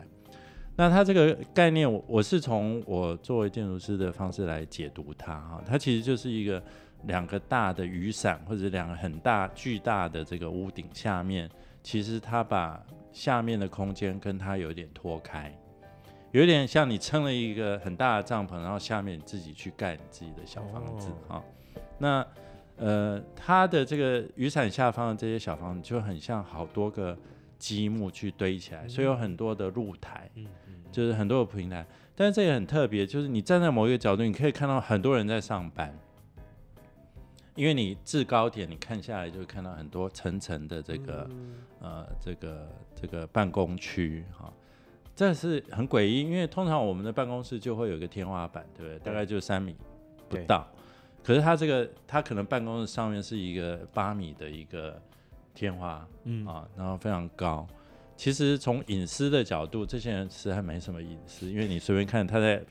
[0.76, 6.62] 那它这个概念，我我是从我作为建筑师的方式来解读它哈，它其实就是一个。
[7.06, 11.50] 两个大的雨伞，或者两个很大巨大的这个屋顶下面，
[11.82, 15.52] 其实它把下面的空间跟它有点脱开，
[16.30, 21.42] 有点像你撑了一个很大的帐篷，然后下面你自己去盖你自己的小房子哈。
[21.98, 22.26] 那
[22.76, 27.16] 呃，它的这个雨伞下方的这些小房子就很像好多个
[27.58, 30.30] 积木去堆起来，所以有很多的露台，
[30.90, 31.84] 就是很多的平台。
[32.14, 35.96] 但是这也很特别，就是你站在某一个角度，你可以看到很多人在上班。
[37.54, 41.28] 因为你制高点，你看下来就会看到很多层层的这个
[41.80, 44.50] 呃这个这个办公区哈，
[45.14, 46.20] 这是很诡异。
[46.20, 48.98] 因为通常我们的办公室就会有一个天花板，对不对？
[49.00, 49.76] 大概就三米
[50.30, 50.66] 不到，
[51.22, 54.98] 可是它这个它可能办公室上面是一个八米的一个
[55.54, 57.66] 天花，嗯啊，然后非常高。
[58.16, 62.64] 其实从隐私的角度，这些人其实还没什么隐私，因为你随便看他在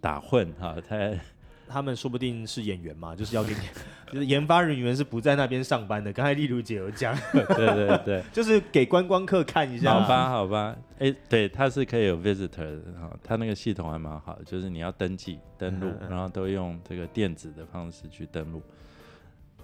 [0.00, 1.20] 打混哈，他在。
[1.68, 3.60] 他们说不定是演员嘛，就是要给你，
[4.12, 6.12] 就是研发人员是不在那边上班的。
[6.12, 9.92] 刚才丽如姐有讲，对 对对， 就是给观光客看一下。
[10.00, 18.62] 好吧，好吧，哎，对，它是可以有 visitor 的哈，它那个系统还蛮好的，就是你要登记登录，然后都用这个电子的方式去登录。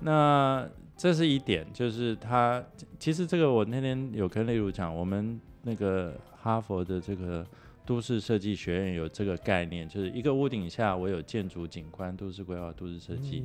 [0.01, 2.63] 那这是一点，就是它
[2.99, 7.47] 其实这个我那天有跟丽如讲，我们那个哈佛的这个。
[7.85, 13.45] 都市设计学院有这个概念，就是一个屋顶下我有建筑景观、都市规划、都市设计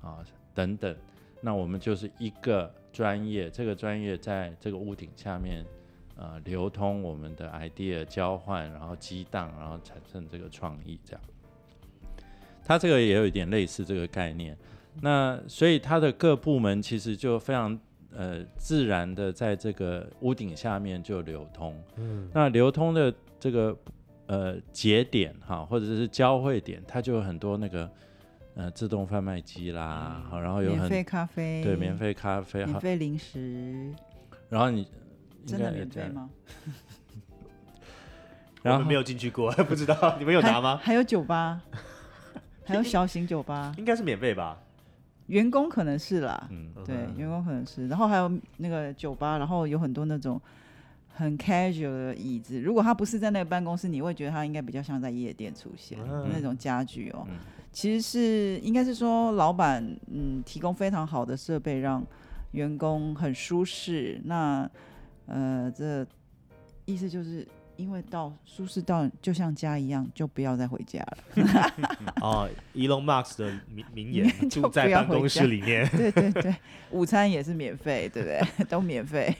[0.00, 0.96] 啊等等。
[1.42, 5.62] 那我们就是一个专业，这个专业在这个屋顶下面
[6.16, 11.20] 呃流通我们的 idea 交换，然后激荡，然后产生这个创意这样。
[12.64, 14.56] 它这个也有一点类似这个概念。
[15.02, 17.78] 那所以它的各部门其实就非常
[18.16, 21.78] 呃自然的在这个屋顶下面就流通。
[21.96, 23.14] 嗯，那流通的。
[23.44, 23.76] 这个
[24.26, 27.90] 呃节点哈，或者是交汇点，它就有很多那个
[28.54, 33.94] 呃自动贩卖机啦，好，然后有免费咖啡，对，免费咖啡，免费零食，
[34.48, 34.88] 然后你
[35.44, 36.30] 真的免费吗？
[38.64, 40.80] 然后没有进去过， 不知道 你们有拿吗？
[40.82, 41.60] 还有酒吧，
[42.64, 44.58] 还有小型酒吧，应该是免费吧？
[45.26, 50.40] 员工可能是啦，嗯，对，员工可能是，然后还有那个酒吧，然后有很多那种。
[51.16, 55.96] 很 casual 的椅子，如果他不是在那个办公室，你会觉得他应该比较像在夜店出现
[56.32, 57.26] 那种家具哦。
[57.72, 62.04] 其实是应该是说，老板嗯提供非常好的设备，让
[62.52, 64.20] 员工很舒适。
[64.24, 64.68] 那
[65.26, 66.06] 呃，这
[66.84, 67.46] 意思就是
[67.76, 71.72] 因为到舒适到就像家一样，就不要再回家了。
[72.22, 75.88] 哦，Elon Musk 的名名言， 住在办公室里面。
[75.88, 76.54] 对对对，
[76.90, 78.40] 午餐也是免费，对不对？
[78.66, 79.34] 都免费。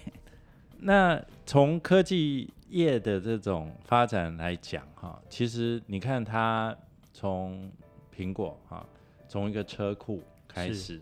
[0.80, 6.76] 那从科技业的这种发展来讲，哈，其实你看它
[7.12, 7.70] 从
[8.14, 8.86] 苹果哈，
[9.28, 11.00] 从一个车库开始，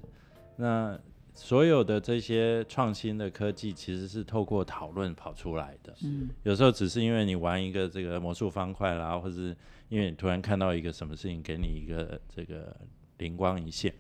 [0.57, 0.99] 那
[1.35, 5.95] 所有的这些创新的科技其实是透过讨论跑出来的。
[6.05, 9.57] 嗯，有时候只是因为你玩一个这个魔术方块啦，或者是
[9.89, 12.77] 因为你突然看到一个什么事情，给你一个这个
[13.19, 13.93] 灵光一现。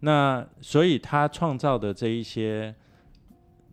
[0.00, 2.74] 那所以他创造的这一些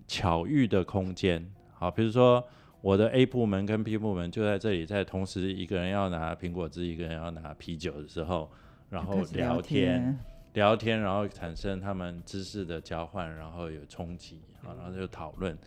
[0.07, 2.43] 巧遇的空间，好，比如说
[2.81, 8.49] 我的 A 部门跟 B 部门就在这里，在同时一个人要拿苹果汁，一个人要拿啤酒的时候，
[8.89, 10.17] 然后聊天，
[10.53, 15.57] 聊天，然后产生他们知识的交换，然后有冲击，好，然后就讨论。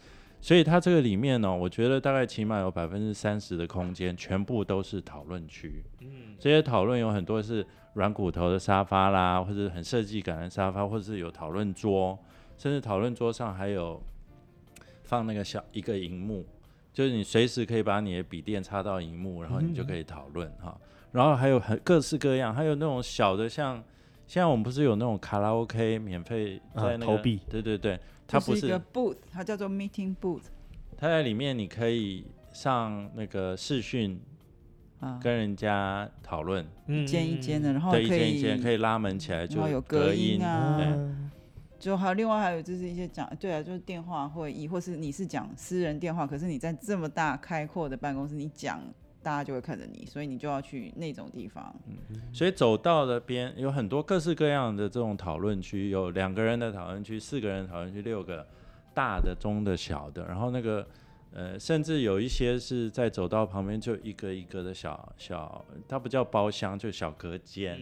[0.40, 5.82] 所以它这个里面呢，我觉得大概起码有百分之三十的空间，全部都是讨论区。
[6.00, 12.16] 嗯，这些讨论有很多是软骨头的沙发啦，或者很设计感的沙发，或者是有讨论桌，
[12.56, 14.00] 甚至讨论桌上还有
[15.08, 16.44] 放那个小一个荧幕，
[16.92, 20.78] 就是你随时可以把你的笔电插到荧幕，然后你就可以讨论哈。
[21.12, 23.82] 然后还有很各式各样，还有那种小的，像
[24.26, 27.98] 现在我们不是有那种卡拉 OK 免费在那个，对对对。
[28.26, 30.42] 它不是一个 booth，它叫做 meeting booth。
[30.98, 34.20] 它在里面，你可以上那个视讯，
[35.22, 40.78] 跟人家讨论，一间一间的，然后对一间一间可以拉门起来，就有隔音啊。
[41.78, 48.80] 就还有另外还有就是一些讲，对啊，就是电话会议，或是你是讲私人电话，可是你在这么大开阔的办公室，你讲。
[49.20, 51.74] 大家就会看着你，所以你就要去那种地方。
[51.88, 58.46] 嗯，所以走到了边有很多各式各样的这种讨论区，有两个人的讨论区，四个人讨论区，六个
[58.94, 60.86] 大的、中的、小的，然后那个
[61.32, 67.78] 呃，甚至有一些是在走道旁边就一个一个的小小，它不叫包厢，就小隔间，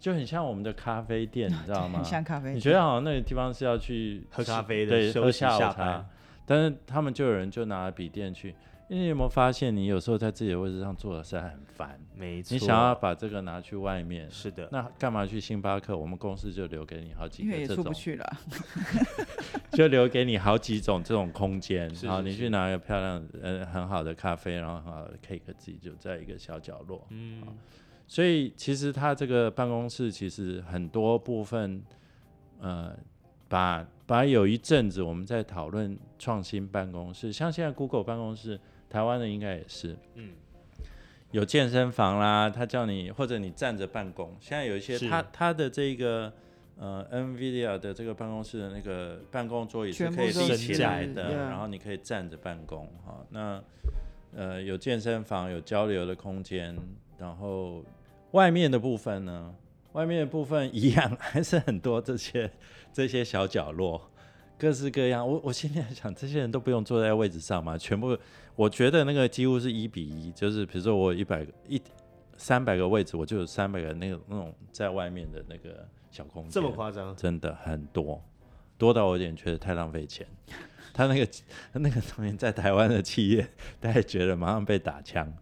[0.00, 2.02] 就很像我们的咖啡店， 你知道吗？
[2.02, 2.54] 像咖啡。
[2.54, 6.06] 你觉得好像那个地方是要去喝咖啡的，对，喝下午茶，
[6.46, 8.54] 但是他们就有人就拿笔电去。
[8.88, 12.54] 因为你有没有发现，你有时候在自己的位置上坐的是很烦，没错。
[12.54, 14.66] 你想要把这个拿去外面，是的。
[14.72, 15.94] 那干嘛去星巴克？
[15.94, 18.36] 我们公司就留给你好几个这种，出不去了，
[19.72, 21.94] 就留给你好几种这种空间。
[22.06, 27.06] 好，你去拿一个漂亮呃很好的咖啡，然后很好的 cake，自己就在一个小角落。
[27.10, 27.42] 嗯。
[28.08, 31.80] 所以其实他这个办公室其实很多部分，
[32.58, 32.92] 呃，
[33.48, 38.58] 把把有一阵子我们在讨论创新办公室，像现在 Google 办公室。
[38.90, 40.30] 台湾的应该也是，嗯，
[41.30, 44.34] 有健身房啦，他叫你或者你站着办公。
[44.40, 46.32] 现在有一些他他的这个
[46.78, 53.22] 呃，NVIDIA 的这个办公室的那个办公桌椅是可以立起来的，然后你可以站着办公哈。
[53.28, 53.62] 那
[54.34, 56.74] 呃，有健身房，有交流的空间，
[57.18, 57.84] 然后
[58.32, 59.54] 外面的部分呢，
[59.92, 62.50] 外面的部分一样还是很多这些
[62.92, 64.10] 这些小角落。
[64.58, 68.18] 各式各样，我我现在想，这些人都不用坐在位置上嘛，全部，
[68.56, 71.80] 我觉得那个几乎是一比一，就是比如说我一百个一
[72.36, 77.14] 三百个位置，我就有三百个那个那种在外面的那个小空间，这么夸张？
[77.14, 78.20] 真的很多，
[78.76, 80.26] 多到我有点觉得太浪费钱。
[80.92, 81.24] 他那个
[81.72, 85.32] 他那个东西在台湾的企业，大家觉得马上被打枪，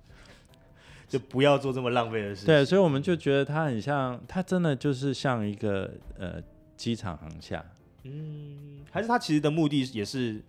[1.08, 2.46] 就不要做这么浪费的事。
[2.46, 6.42] 对，所以我们就觉得它很像，它真的就是像一个呃
[6.76, 7.64] 机场航厦。
[8.04, 10.40] 嗯，还是他其实的目的也是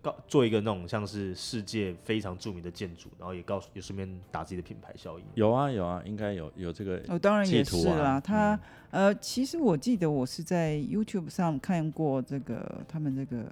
[0.00, 5.24] 告做一个那种像是世界非常著名的建筑，然后也告诉也顺便打自己的品牌效应。
[5.34, 7.02] 有啊有啊，应该有有这个。
[7.08, 8.18] 哦，当然也是啦。
[8.18, 8.58] 他
[8.90, 13.44] 呃，其实我记得我是在 YouTube 上看过这个他们这个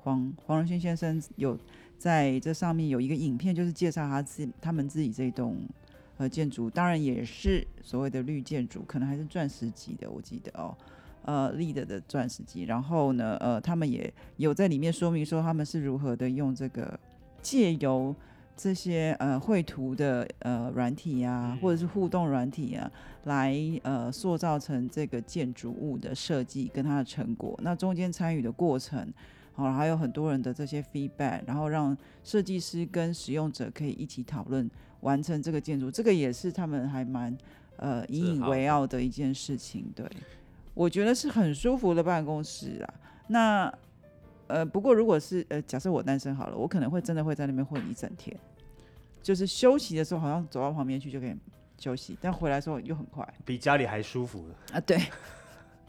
[0.00, 1.58] 黄黄仁勋先生有
[2.02, 5.56] 在这上面有一个影片，就是介绍他自他们自己这栋
[6.16, 10.76] 呃建筑，当然也是所谓的绿建筑，可能还是钻石级的，我记得哦。
[11.24, 16.98] 呃，lead 的钻石级，然后呢，呃，他们也有在里面说明说他们是如何的用这个
[17.40, 18.12] 借由
[18.56, 22.90] 这些呃绘图的呃软体啊，或者是互动软体啊，
[23.26, 27.56] 来呃塑造成这个建筑物的设计跟它的成果。
[27.62, 29.08] 那中间参与的过程，
[29.54, 37.36] 好，还有很多人的这些 feedback，然后让设计师跟使用者可以一起讨论完成这个建筑，这个也是他们还蛮
[37.76, 40.06] 呃引以为傲的一件事情，对。
[40.74, 42.94] 我觉得是很舒服的办公室啊。
[43.28, 43.72] 那
[44.46, 48.34] 呃，不过如果是呃，假设我单身好了，我可能会真的会在那边混一整天。
[49.22, 51.36] 就是休息的时候，好像走到旁边去就可以
[51.78, 54.80] 休息，但回来时候又很快，比家里还舒服啊。
[54.80, 54.98] 对。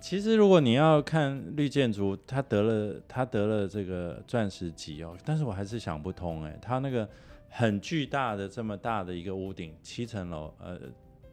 [0.04, 7.08] 其实如果你要看绿建筑，他得了他得了这个钻石级哦，但是我还是想不通哎，他那个
[7.48, 10.78] 很巨大的这么大的一个屋顶，七层楼，呃，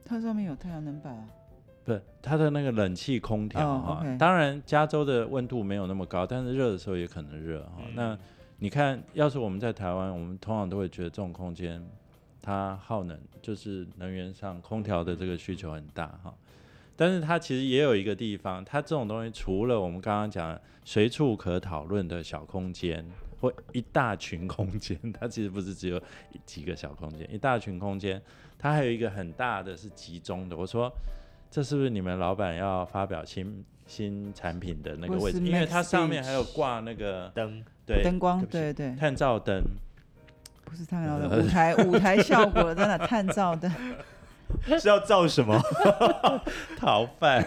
[0.04, 1.26] 它上面有太阳能板啊。
[1.82, 7.82] 不，它的那个冷气空调哈，当然加州的温度没有那么高，但是热的时候也可能热哈。
[7.96, 8.16] 那
[8.60, 11.84] 你看，要是我们在台湾，我们通常都会觉得这种空间
[12.40, 16.32] 它耗能，就是能源上空调的这个需求很大哈。
[17.00, 23.02] 但是它其实也有一个地方，它这种东西除了我们刚刚讲随处可讨论的小空间
[23.40, 25.98] 或一大群空间， 它其实不是只有
[26.44, 28.20] 几个小空间，一大群空间，
[28.58, 30.54] 它还有一个很大的是集中的。
[30.54, 30.92] 我说，
[31.50, 35.40] 这是不是你们老板要发表新新产品的那个位置？
[35.40, 37.64] 因为它上面还有挂那个灯。
[37.86, 39.58] 对灯光对对，探照灯
[40.66, 43.72] 不是探照灯， 舞台舞台效果真的探照灯
[44.78, 45.60] 是要造什么？
[46.78, 47.44] 逃犯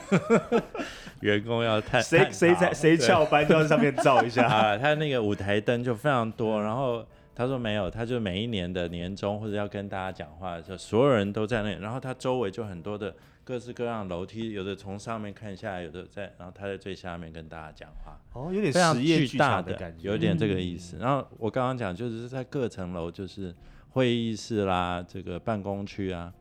[1.21, 4.77] 员工要探谁谁在谁翘班就在上面照一下啊！
[4.77, 13.13] 他那个舞台灯就非常多，然后他说没有，他就每一年的年终或者要跟大家讲话的时候，所有人都在那，然后他周围就很多的。
[13.45, 18.17] 各式各样楼梯，有的从上面看下来，有的在，然后他在最下面跟大家讲话。
[18.31, 20.95] 哦，有点实业巨大的感觉，有点这个意思。
[20.97, 23.53] 然后我刚刚讲，就是在各层楼，就是
[23.89, 26.31] 会议室啦，这个办公区啊，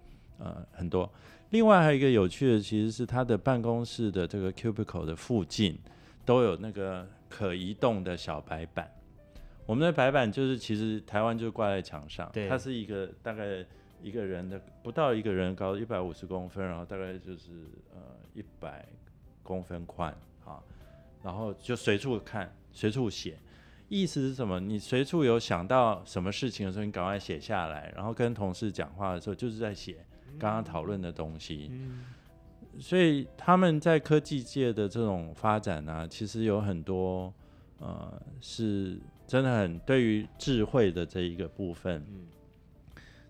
[0.43, 1.11] 呃，很多。
[1.51, 5.78] 另外还有一个有趣的，其实是他的办公室的这个 cubicle 的附近
[6.24, 8.90] 都有那个可移动的小白板。
[9.66, 13.64] 我们的白板就是其实台湾就挂在墙上，它是一个大概。
[14.05, 18.01] 一个人的不到一个人高，一百五十公分，然后大概就是呃
[18.34, 18.84] 一百
[19.45, 20.12] 公分宽
[20.45, 20.59] 啊，
[21.22, 23.38] 然后就随处看，随处写，
[23.88, 24.59] 意思是什么？
[24.59, 30.05] 你随处有想到什么事情的时候，你赶快写下来，然后跟同事讲话的时候，就是在写
[30.39, 31.70] 刚刚讨论的东西。
[32.78, 37.33] 所以他们在科技界的这种发展呢，其实有很多
[37.78, 38.11] 呃，
[38.41, 42.03] 是真的很对于智慧的这一个部分。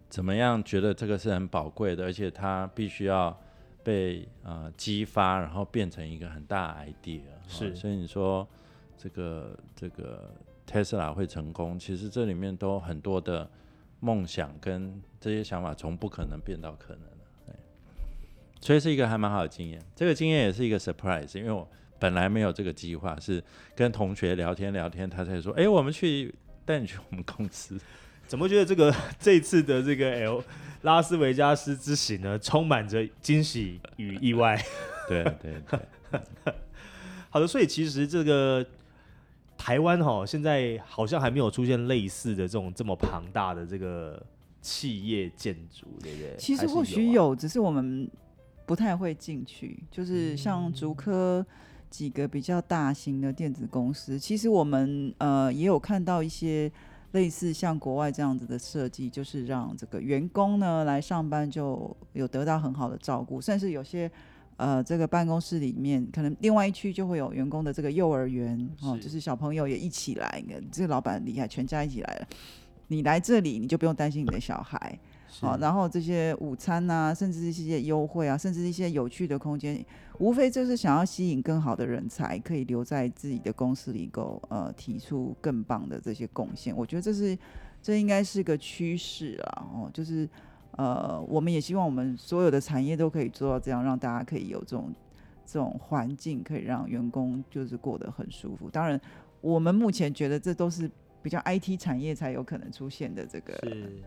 [0.09, 0.62] 怎么样？
[0.62, 3.36] 觉得这个是很宝贵的，而且它必须要
[3.82, 7.22] 被呃激发，然后变成一个很大的 idea。
[7.48, 8.46] 是，所以你说
[8.96, 10.30] 这个这个
[10.66, 13.50] Tesla 会成功，其实这里面都很多的
[14.03, 17.09] 梦想跟这些想法，从不可能变到可能了。
[18.61, 19.80] 所以是一个还蛮好的经验。
[19.94, 23.42] 这个经验也是一个 surprise，因为我本来没有这个计划，是
[23.74, 26.34] 跟同学聊天聊天，他才说：“哎，我们去
[26.64, 27.80] 带你去我们公司。”
[28.26, 30.44] 怎么觉得这个 这次的这个 L
[30.82, 34.61] 拉斯维加斯之行呢，充满着惊喜与意外？
[35.09, 35.80] 对对对，
[37.30, 38.64] 好的，所以其实这个
[39.64, 44.20] 台湾哈，现在好像还没有出现类似的这种这么庞大的这个
[44.60, 46.34] 企业建筑，对不对？
[46.36, 48.10] 其实或许有，只是我们
[48.66, 49.78] 不太会进去。
[49.88, 51.46] 就是像竹科
[51.88, 56.68] 几个比较大型的电子公司，其实我们呃也有看到一些。
[57.12, 64.10] 类似像国外这样子的设计，就是让这个员工呢来上班就有得到很好的照顾，甚至有些
[64.62, 72.28] 呃这个办公室里面可能另外一区就会有员工的这个幼儿园哦，就是小朋友也一起来，这个老板厉害，全家一起来了，
[72.86, 74.96] 你来这里你就不用担心你的小孩。
[75.40, 79.82] 好，然后这些午餐呐，甚至是一些优惠啊，甚至一些有趣的空间，
[80.18, 86.76] 无非就是想要吸引更好的人才，可以留在自己的公司里，够呃提出更棒的这些贡献。
[86.76, 87.36] 我觉得这是
[87.82, 90.28] 这应该是个趋势啊，哦，就是
[90.77, 94.93] 呃，我们也希望我们所有的产业都可以做到这样，让大家可以有这种
[95.47, 98.70] 这种环境，可以让员工就是过得很舒服。
[98.70, 99.01] 当然，
[99.41, 100.91] 我们目前觉得这都是。
[101.23, 103.57] 比较 IT 产业才有可能出现的这个，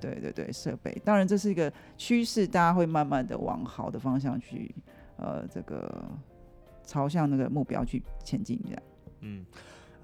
[0.02, 1.02] 对对对，设备。
[1.06, 4.76] 当然这是一个趋势，大家会慢慢的往好的方向去，
[5.16, 6.04] 呃，这个
[6.84, 8.84] 朝向那个目标去前进这样。
[9.22, 9.46] 嗯，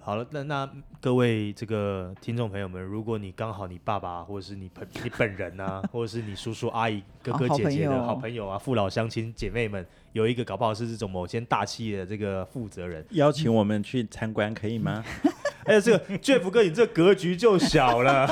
[0.04, 0.68] 好了，那那
[1.00, 15.04] 各位这个听众朋友们，如果你刚好你爸爸或者是你本你本人啊， 或者是你叔叔阿姨哥哥姐姐的好朋友啊，父老乡亲姐妹们，有一个搞不好是这种某间大企业的这个负责人，邀请我们去参观可以吗？
[15.66, 18.28] 哎呀，这个 Jeff 哥，你这格局就小了。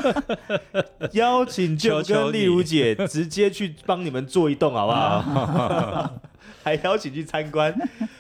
[1.14, 6.16] 邀请 Jeff 跟丽如姐直接去帮你们做一栋，好不好？
[6.64, 7.74] 还邀请去参观？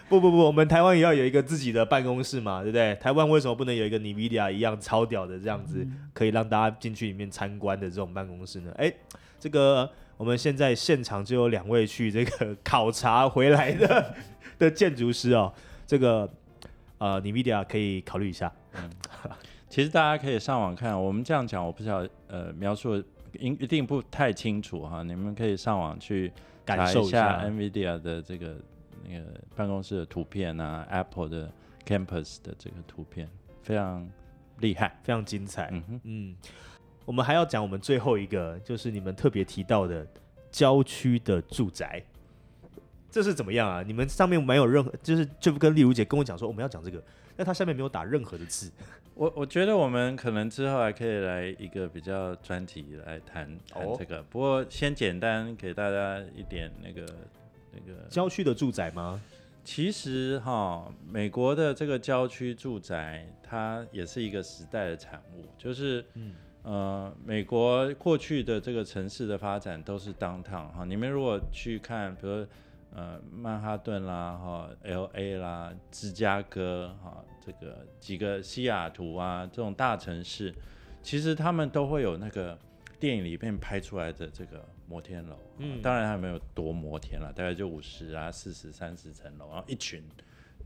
[0.10, 2.95] 不不不，我们台湾也要有一个自己的办公室嘛，对不对？
[2.95, 8.72] 台湾为什么不能有一个 Nvidia 一样超屌的这样子，可以让大家进去里面参观的这种办公室呢？
[8.78, 8.91] 哎，
[9.39, 14.16] 这个我们现在现场就有两位去这个考察回来的
[14.57, 15.53] 的建筑师哦，
[15.86, 16.28] 这个
[16.97, 18.51] 呃 Nvidia 可以考虑一下。
[18.74, 18.89] 嗯，
[19.70, 22.97] 其实大家可以上网看，我们这样讲，我不知道呃描述
[23.34, 26.32] 一一定不太清楚哈，你们可以上网去
[26.66, 28.57] 感受一下 NVIDIA 的这个
[29.10, 31.51] 那个办公室的图片啊，Apple 的
[31.86, 33.28] Campus 的这个图片，
[33.64, 34.07] 非常
[34.60, 35.70] 厉害，非常精彩。
[35.72, 36.36] 嗯哼，嗯，
[37.05, 40.05] 我们还要讲我们最后一个，就是你们特别提到的
[40.51, 42.03] 郊区的住宅，
[43.10, 43.82] 这是怎么样啊？
[43.82, 47.03] 你们上面没有任何，就是就跟丽如姐跟我讲说，我们要讲这个。
[47.36, 48.70] 但她下面没有打任何的字，
[49.16, 57.05] 我我觉得我们可能之后还可以来一个比较专题来谈谈这个，不过先简单给大家一点那个
[57.72, 59.22] 那个郊区的住宅吗？
[59.63, 66.34] 其实哈，美国的这个郊区住宅，它也是一个时代的产物，就是嗯。
[66.61, 72.45] 呃，美国过去的这个城市的发展都是 downtown 哈，你们如果去看，比如
[72.93, 80.53] 呃曼哈顿啦哈，L A 啦，芝加哥哈，这个几个西雅图啊这种大城市，
[81.01, 82.59] 其实他们都会有那个
[82.99, 90.03] 电影里面拍出来的这个摩天楼，嗯，当然还没有多摩天了，大概就五十啊、四十、三十层楼，然后一群，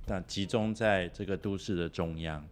[0.05, 2.43] 但集中在这个都市的中央。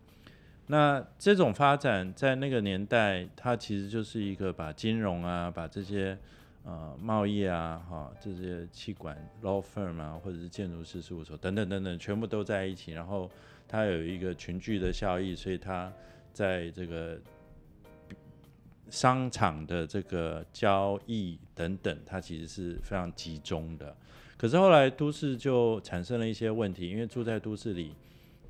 [0.67, 6.17] 那这种发展在那个年代，它其实就是一个把金融啊，把这些
[6.63, 13.29] 呃贸易啊，哈这些气管 law firm 啊，或者是建筑师事务所等等等等，全部都在一起，然后
[13.67, 15.91] 它有一个群聚的效益，所以它
[16.31, 17.19] 在这个
[18.91, 23.95] 商场的这个交易等等，它其实是非常集中的。
[24.37, 27.95] 可是后来都市就产生了一些问题，因为住在都市里。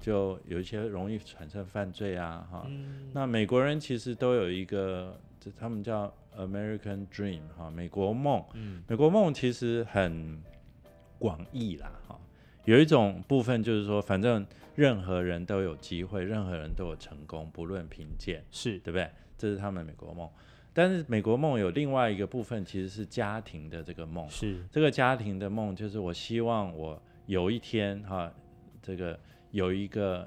[0.01, 2.67] 就有一些容易产生犯罪啊，哈。
[3.13, 8.43] 那美国人其实都有一个，这他们叫 American Dream 哈，美国梦。
[8.55, 10.41] 嗯，美国梦其实很
[11.19, 12.19] 广义啦，哈。
[12.65, 19.07] 有一种部分就是说，反正任何人都有机会，任何人都有成功，不论贫贱，是对不对？
[19.41, 20.29] 这是他们美国梦。
[20.73, 24.29] 但是美国梦有另外一个部分，其实是家庭的这个梦。
[24.29, 28.31] 是这个家庭的梦，就是我希望我有一天哈，
[28.81, 29.19] 这个。
[29.51, 30.25] 有一个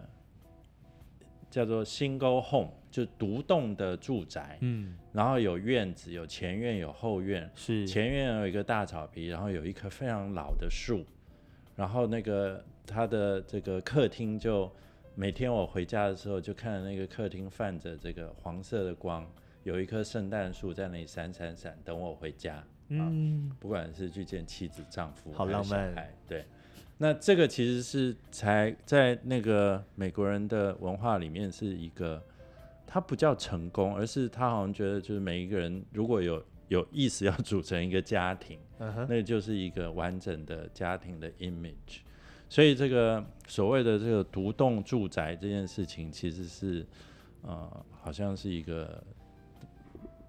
[1.48, 11.06] 叫做 single home，就独栋的住宅，嗯，然后有院子，有前院，有后院，是前院有一个大草皮，然后有一棵非常老的树，
[11.74, 14.70] 然后那个他的这个客厅就
[15.16, 19.24] 每天我回家的时候就看着那个客厅泛着这个黄色的光，
[19.62, 25.94] 有一棵圣诞树在那里闪闪闪，等我回家，嗯，不管是去见妻子、丈夫，好浪漫，
[26.26, 26.44] 对。
[26.98, 32.20] 那这个其实是才在那个美国人的文化里面是一个，
[32.86, 38.58] 他不叫成功，而是他好像觉得就是每一个人如果有有意识要组成一个家庭，
[39.08, 42.00] 那就是一个完整的家庭的 image。
[42.48, 46.86] 所以这个所谓的这个独栋住宅这件事情，其实是
[47.42, 49.02] 呃好像是一个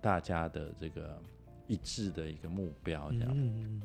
[0.02, 1.20] 大家的这个
[1.68, 3.82] 一致的一个目标这样。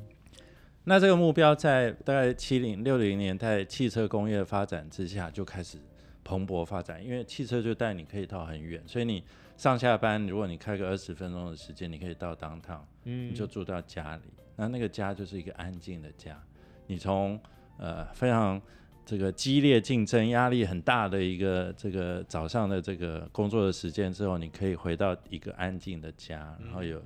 [0.83, 5.77] 那这个目标在大概七零六零年代汽车工业发展之下就开始
[6.23, 9.23] 蓬勃发展，因为汽车就带你可以到很远，所以你
[9.57, 14.23] 上下班如果你开个二十分钟的时间，你可以到当趟，嗯，你就住到家里，
[14.55, 16.41] 那那个家就是一个安静的家。
[16.87, 17.39] 你从
[17.81, 18.61] 呃非常
[19.05, 27.01] 这个激烈竞争、压力很大的一个这个早上的这个工作的时间之后，你可以回到一个安静的家，然后有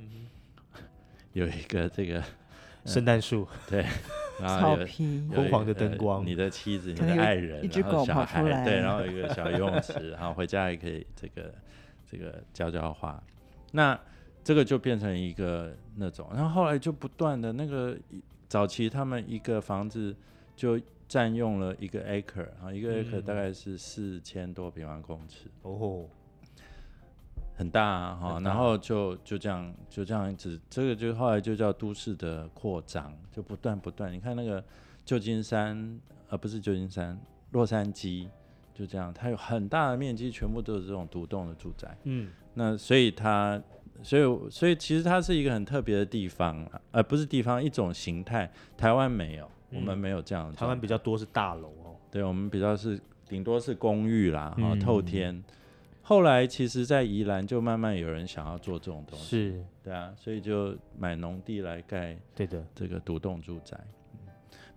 [1.33, 2.23] 有一个这个。
[2.85, 3.83] 圣诞树， 对，
[4.39, 4.85] 然后有
[5.31, 11.51] 昏黄的灯光，你的妻子，你的爱人，然后小孩，对，然后一个小游泳池， 然后回家也可以这个
[12.05, 13.19] 这个浇浇花，
[13.71, 13.99] 那
[14.43, 17.97] 这个就变成一个那种，然后后来就不断的那个
[18.47, 20.15] 早期他们一个房子
[20.55, 26.05] 就占用了一个 acre，啊，一个 acre 大概是四千多平方公尺，哦。
[27.57, 34.11] 很大啊，哈，然后就就这样就这样一直，这个就后来就叫都市的扩张，就不断不断。
[34.11, 34.61] 你看那个
[35.05, 35.97] 旧金山，
[36.27, 37.17] 呃，不是旧金山，
[37.51, 38.27] 洛杉矶，
[38.73, 41.97] 就这样，它有很大的面积，全部都是这种独栋的住宅。
[42.03, 43.63] 嗯，那所以它，
[44.03, 48.51] 所以所以其实它是一个很特别的地方，呃，不是地方，一种形态。
[48.75, 50.51] 台湾没有，我们没有这样。
[50.53, 55.43] 台湾比较多是大楼哦，对，我们比较是顶多是公寓啦，哈，透天。
[56.01, 59.63] 后来其实，在宜兰就慢慢有人想要做这种东西，是。
[59.83, 63.75] 对啊，所以就买农地来盖，对的，这个独栋住宅。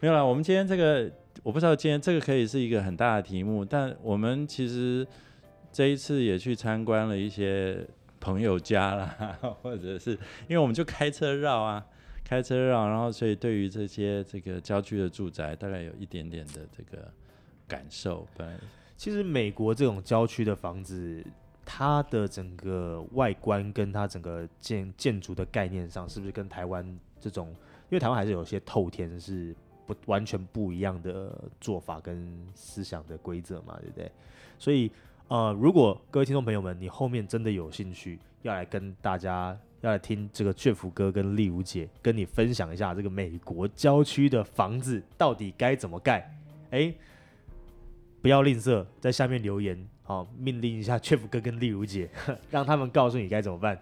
[0.01, 1.11] 没有啦，我们今天这个
[1.43, 5.07] 我不知道，今天这个可以是一个很大的题目，但我们其实
[5.71, 7.87] 这一次也去参观了一些
[8.21, 10.13] 朋友家啦， 或者是
[10.49, 11.85] 因为我们就开车绕啊，
[12.29, 17.11] 开车绕，然后所以对于这些这个郊区的住宅，大概有一点点的这个
[17.67, 18.59] 感受，本来。
[18.99, 21.25] 其实美国这种郊区的房子，
[21.65, 27.49] 它的整个外观跟它整个建建筑的概念上，是不是跟台湾这种？
[27.89, 29.57] 因为台湾还是有些透天是
[29.87, 34.13] 不完全不一样的做法跟思想的规则嘛，对不对？
[34.59, 34.91] 所以
[35.29, 46.31] 呃，如果各位听众朋友们，你后面真的有兴趣要来跟大家要来听这个卷福哥跟丽如姐跟你分享一下这个美国郊区的房子到底该怎么盖，
[46.71, 46.95] 哎。
[48.21, 52.11] 不要吝啬，在下面留言好命令一下 Jeff 哥跟丽如姐，
[52.51, 53.81] 让他们告诉你该怎么办。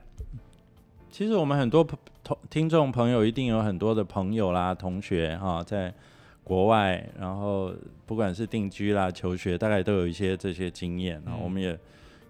[1.11, 1.83] 其实我们很多
[2.23, 5.93] 同听众朋友一定有很多的朋友啦、同学哈，在
[6.45, 7.73] 国外，然后
[8.05, 11.21] 不管是定居啦、求学，大概都有一些这些经验。
[11.25, 11.77] 然后我们也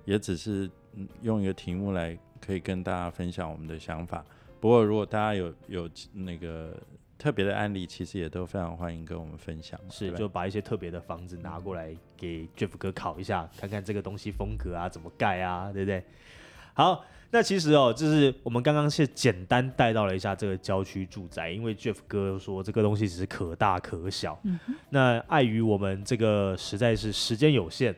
[0.05, 0.71] 也只是
[1.23, 4.25] 用一个题目来可以跟大家分享我们的想法。
[4.61, 6.77] 不过如果大家有有那个
[7.19, 9.79] 特别的案例，其实也都非常欢迎跟我们分享。
[9.91, 16.05] 是，就把一些特别的房子拿过来给 Jeff 哥考一下，看看这个东西风格啊，怎么盖啊，对不对？
[16.75, 17.05] 好。
[17.29, 24.41] 那其实哦，就是我们刚刚是简单带到了一下这个郊区住宅，因为 Jeff 哥说这个东西只是可大可小。
[24.91, 27.95] 那碍于我们这个实在是时间有限，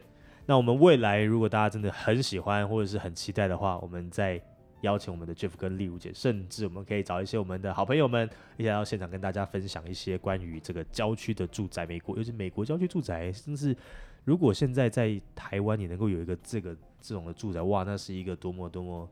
[0.48, 4.40] 那我们未来如果大家真的很喜欢或者是很期待的话，我们再
[4.80, 8.26] 邀请我们的 Jeff 跟丽如姐，甚至我们可以找一些我们的好朋友们
[8.56, 13.76] 一起来到现场跟大家分享一些关于这个郊区的住宅，美国尤其美国郊区住宅，真是
[14.24, 19.08] 如果现在在台湾也能够有一个这个这种的住宅，哇，那是一个多么多么。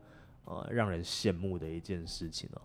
[0.49, 2.61] 呃，让人羡慕的一件事情哦。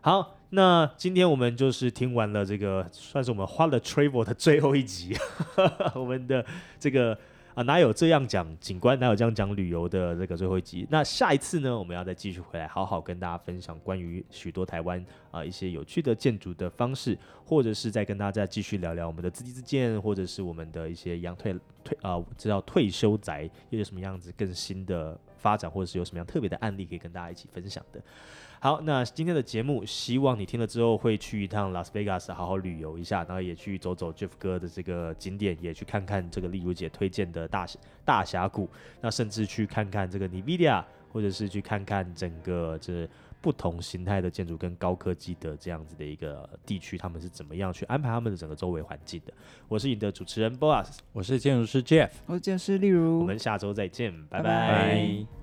[0.00, 5.14] 好，那今天我们就是听完了这个，算是我们花了 travel 的最后一集，
[5.94, 6.42] 我们的
[6.80, 7.18] 这个
[7.54, 10.86] 啊，哪有这样讲景观，哪有这样讲旅游的这个最后一集。
[10.90, 25.18] 那下一次呢，我们要再继续回来，好好跟大家分享关于许多台湾啊一些有趣的建筑的方式，或者是再跟大家继续聊聊我们的自地自建，或者是我们的一些养退退啊，知道退休宅又有什么样子更新的。
[25.42, 28.00] 发展，或者是有什么样特别的案例可以跟大家一起分享的。
[28.62, 37.66] 好，那今天的节目，希望你听了之后会去一趟拉斯维加斯，好好旅游一下，然后也去走走 Jeff 哥的这个景点，也去看看这个丽如姐推荐的大
[38.04, 43.08] 大峡谷，那甚至去看看这个 Nvidia，或者是去看看整个这
[43.40, 49.32] 不同形态的建筑跟高科技的这样子的一个地区，他们是怎么样去安排他们的整个周围环境的。
[49.66, 55.41] 我是你的主持人 Boss，我是建筑师 Jeff，我是建筑师例如，我们下周再见，拜拜。